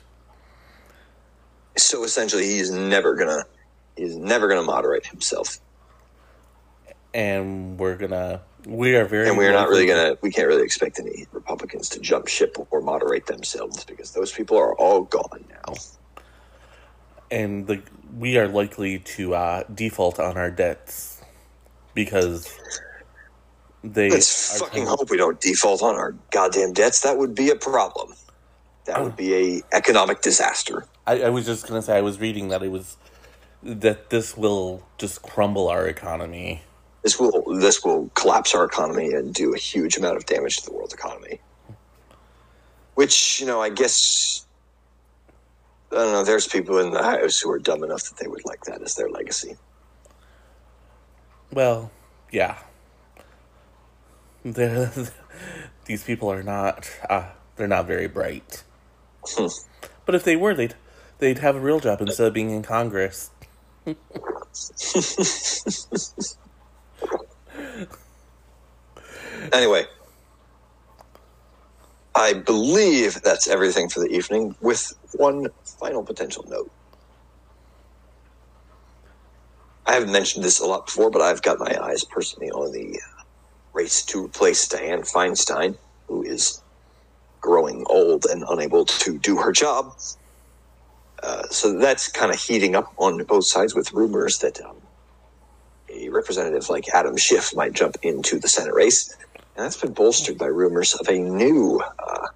So 1.77 2.03
essentially, 2.03 2.45
he's 2.45 2.71
never 2.71 3.13
gonna 3.13 3.43
he's 3.95 4.15
never 4.15 4.47
gonna 4.47 4.63
moderate 4.63 5.05
himself, 5.05 5.59
And 7.13 7.79
we're 7.79 7.95
gonna 7.95 8.41
we 8.67 8.95
are 8.97 9.05
very 9.05 9.29
and 9.29 9.37
we're 9.37 9.53
not 9.53 9.69
really 9.69 9.87
gonna 9.87 10.17
we 10.21 10.29
can't 10.29 10.47
really 10.47 10.63
expect 10.63 10.99
any 10.99 11.25
Republicans 11.31 11.87
to 11.89 11.99
jump 12.01 12.27
ship 12.27 12.57
or 12.69 12.81
moderate 12.81 13.25
themselves 13.25 13.85
because 13.85 14.11
those 14.11 14.31
people 14.31 14.57
are 14.57 14.75
all 14.75 15.03
gone 15.03 15.43
now. 15.49 15.73
and 17.31 17.65
the 17.67 17.81
we 18.17 18.37
are 18.37 18.47
likely 18.47 18.99
to 18.99 19.33
uh, 19.35 19.63
default 19.73 20.19
on 20.19 20.37
our 20.37 20.51
debts 20.51 21.21
because 21.93 22.53
they 23.83 24.09
Let's 24.09 24.59
fucking 24.59 24.83
of- 24.83 24.89
hope 24.89 25.09
we 25.09 25.17
don't 25.17 25.39
default 25.39 25.81
on 25.81 25.95
our 25.95 26.13
goddamn 26.31 26.73
debts. 26.73 27.01
That 27.01 27.17
would 27.17 27.35
be 27.35 27.49
a 27.49 27.55
problem. 27.55 28.13
That 28.85 29.01
would 29.03 29.15
be 29.15 29.33
a 29.35 29.61
economic 29.73 30.21
disaster. 30.21 30.85
I, 31.05 31.23
I 31.23 31.29
was 31.29 31.45
just 31.45 31.67
gonna 31.67 31.81
say 31.81 31.97
I 31.97 32.01
was 32.01 32.19
reading 32.19 32.49
that 32.49 32.63
it 32.63 32.71
was 32.71 32.97
that 33.63 34.09
this 34.09 34.35
will 34.35 34.83
just 34.97 35.21
crumble 35.21 35.69
our 35.69 35.87
economy. 35.87 36.63
This 37.07 37.17
will 37.17 37.55
this 37.55 37.85
will 37.85 38.09
collapse 38.15 38.53
our 38.53 38.65
economy 38.65 39.13
and 39.13 39.33
do 39.33 39.53
a 39.53 39.57
huge 39.57 39.95
amount 39.95 40.17
of 40.17 40.25
damage 40.25 40.57
to 40.57 40.65
the 40.65 40.73
world 40.73 40.91
economy. 40.91 41.39
Which 42.95 43.39
you 43.39 43.45
know, 43.45 43.61
I 43.61 43.69
guess 43.69 44.45
I 45.89 45.95
don't 45.95 46.11
know. 46.11 46.25
There's 46.25 46.49
people 46.49 46.79
in 46.79 46.91
the 46.91 47.01
house 47.01 47.39
who 47.39 47.49
are 47.49 47.59
dumb 47.59 47.85
enough 47.85 48.03
that 48.09 48.17
they 48.17 48.27
would 48.27 48.43
like 48.43 48.65
that 48.65 48.81
as 48.81 48.95
their 48.95 49.07
legacy. 49.07 49.55
Well, 51.53 51.91
yeah. 52.29 52.57
They're, 54.43 54.91
these 55.85 56.03
people 56.03 56.29
are 56.29 56.43
not 56.43 56.91
uh, 57.09 57.29
they're 57.55 57.69
not 57.69 57.87
very 57.87 58.09
bright. 58.09 58.65
Hmm. 59.25 59.47
But 60.05 60.13
if 60.13 60.25
they 60.25 60.35
were, 60.35 60.53
they'd 60.53 60.75
they'd 61.19 61.39
have 61.39 61.55
a 61.55 61.61
real 61.61 61.79
job 61.79 62.01
instead 62.01 62.27
of 62.27 62.33
being 62.33 62.51
in 62.51 62.63
Congress. 62.63 63.31
Anyway, 69.53 69.85
I 72.15 72.33
believe 72.33 73.21
that's 73.23 73.47
everything 73.47 73.89
for 73.89 73.99
the 74.01 74.09
evening, 74.09 74.55
with 74.61 74.93
one 75.13 75.47
final 75.79 76.03
potential 76.03 76.45
note. 76.47 76.71
I 79.85 79.93
haven't 79.93 80.11
mentioned 80.13 80.45
this 80.45 80.59
a 80.59 80.67
lot 80.67 80.87
before, 80.87 81.11
but 81.11 81.21
I've 81.21 81.41
got 81.43 81.59
my 81.59 81.77
eyes 81.81 82.05
personally 82.05 82.51
on 82.51 82.73
the 82.73 82.99
race 83.73 84.05
to 84.05 84.25
replace 84.25 84.67
Dianne 84.67 85.09
Feinstein, 85.11 85.77
who 86.07 86.23
is 86.23 86.61
growing 87.41 87.85
old 87.89 88.25
and 88.25 88.43
unable 88.49 88.85
to 88.85 89.19
do 89.19 89.37
her 89.37 89.51
job. 89.51 89.93
Uh, 91.23 91.43
so 91.49 91.77
that's 91.79 92.09
kind 92.11 92.31
of 92.31 92.39
heating 92.39 92.75
up 92.75 92.93
on 92.97 93.23
both 93.25 93.45
sides 93.45 93.75
with 93.75 93.93
rumors 93.93 94.39
that 94.39 94.61
um, 94.61 94.77
a 95.93 96.09
representative 96.09 96.69
like 96.69 96.85
Adam 96.93 97.17
Schiff 97.17 97.55
might 97.55 97.73
jump 97.73 97.97
into 98.03 98.39
the 98.39 98.49
Senate 98.49 98.73
race. 98.73 99.15
And 99.57 99.65
that's 99.65 99.77
been 99.77 99.93
bolstered 99.93 100.37
by 100.37 100.45
rumors 100.45 100.93
of 100.93 101.09
a 101.09 101.17
new, 101.17 101.81
uh, 101.97 102.27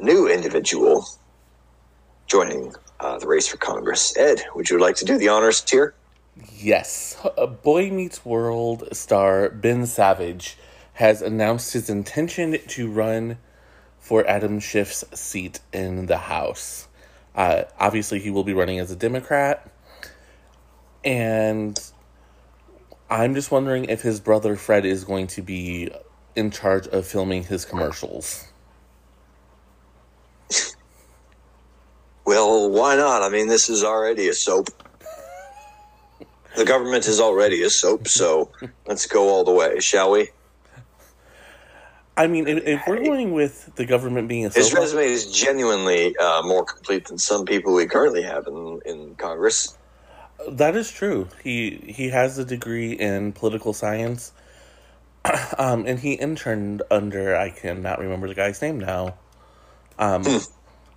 new 0.00 0.28
individual 0.28 1.06
joining 2.26 2.74
uh, 2.98 3.18
the 3.18 3.28
race 3.28 3.46
for 3.46 3.58
Congress. 3.58 4.16
Ed, 4.16 4.42
would 4.56 4.68
you 4.68 4.80
like 4.80 4.96
to 4.96 5.04
do 5.04 5.16
the 5.18 5.28
honors 5.28 5.64
here? 5.70 5.94
Yes, 6.52 7.16
Uh, 7.38 7.46
Boy 7.46 7.90
Meets 7.90 8.24
World 8.24 8.88
star 8.90 9.48
Ben 9.50 9.86
Savage 9.86 10.58
has 10.94 11.22
announced 11.22 11.72
his 11.74 11.88
intention 11.88 12.58
to 12.66 12.90
run 12.90 13.38
for 14.00 14.26
Adam 14.26 14.58
Schiff's 14.58 15.04
seat 15.16 15.60
in 15.72 16.06
the 16.06 16.18
House. 16.18 16.88
Uh, 17.36 17.64
obviously, 17.78 18.18
he 18.18 18.30
will 18.30 18.42
be 18.42 18.52
running 18.52 18.80
as 18.80 18.90
a 18.90 18.96
Democrat, 18.96 19.70
and 21.04 21.80
I'm 23.10 23.34
just 23.34 23.50
wondering 23.50 23.84
if 23.86 24.02
his 24.02 24.20
brother 24.20 24.56
Fred 24.56 24.84
is 24.84 25.04
going 25.04 25.26
to 25.28 25.42
be 25.42 25.90
in 26.34 26.50
charge 26.50 26.86
of 26.88 27.06
filming 27.06 27.44
his 27.44 27.64
commercials. 27.64 28.48
Well, 32.24 32.70
why 32.70 32.96
not? 32.96 33.22
I 33.22 33.28
mean, 33.28 33.48
this 33.48 33.68
is 33.68 33.84
already 33.84 34.28
a 34.28 34.32
soap. 34.32 34.68
The 36.56 36.64
government 36.64 37.06
is 37.06 37.20
already 37.20 37.62
a 37.62 37.70
soap, 37.70 38.08
so 38.08 38.50
let's 38.86 39.06
go 39.06 39.28
all 39.28 39.44
the 39.44 39.52
way, 39.52 39.80
shall 39.80 40.10
we? 40.12 40.30
I 42.16 42.28
mean, 42.28 42.46
if, 42.46 42.64
if 42.64 42.82
we're 42.86 43.02
going 43.04 43.32
with 43.32 43.74
the 43.74 43.84
government 43.84 44.28
being 44.28 44.46
a 44.46 44.50
soap, 44.50 44.62
His 44.62 44.72
resume 44.72 45.04
is 45.04 45.32
genuinely 45.32 46.16
uh, 46.16 46.42
more 46.44 46.64
complete 46.64 47.06
than 47.06 47.18
some 47.18 47.44
people 47.44 47.74
we 47.74 47.86
currently 47.86 48.22
have 48.22 48.46
in, 48.46 48.80
in 48.86 49.14
Congress. 49.16 49.76
That 50.48 50.76
is 50.76 50.90
true. 50.90 51.28
He 51.42 51.84
he 51.86 52.08
has 52.10 52.38
a 52.38 52.44
degree 52.44 52.92
in 52.92 53.32
political 53.32 53.72
science, 53.72 54.32
um, 55.58 55.86
and 55.86 55.98
he 55.98 56.14
interned 56.14 56.82
under 56.90 57.36
I 57.36 57.50
cannot 57.50 57.98
remember 57.98 58.28
the 58.28 58.34
guy's 58.34 58.60
name 58.60 58.78
now, 58.78 59.14
um, 59.98 60.24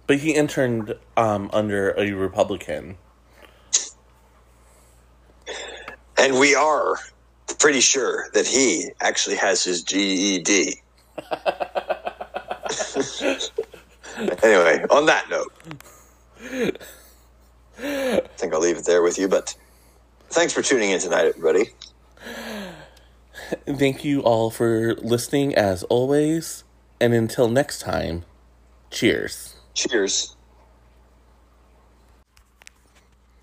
but 0.06 0.18
he 0.18 0.34
interned 0.34 0.96
um, 1.16 1.50
under 1.54 1.92
a 1.98 2.12
Republican. 2.12 2.98
And 6.20 6.40
we 6.40 6.56
are 6.56 6.96
pretty 7.60 7.80
sure 7.80 8.28
that 8.34 8.48
he 8.48 8.90
actually 9.02 9.36
has 9.36 9.64
his 9.64 9.84
GED. 9.84 10.82
anyway, 14.44 14.84
on 14.90 15.06
that 15.06 15.30
note, 15.30 15.54
I 17.80 18.22
think 18.38 18.54
I'll 18.54 18.60
leave 18.60 18.78
it 18.78 18.86
there 18.86 19.02
with 19.02 19.18
you, 19.18 19.28
but 19.28 19.56
thanks 20.30 20.54
for 20.54 20.62
tuning 20.62 20.92
in 20.92 21.00
tonight, 21.00 21.26
everybody. 21.26 21.72
Thank 23.68 24.04
you 24.04 24.22
all 24.22 24.50
for 24.50 24.96
listening 24.96 25.56
as 25.56 25.84
always, 25.84 26.64
and 27.00 27.14
until 27.14 27.48
next 27.48 27.80
time, 27.80 28.26
cheers. 28.90 29.56
Cheers. 29.74 30.37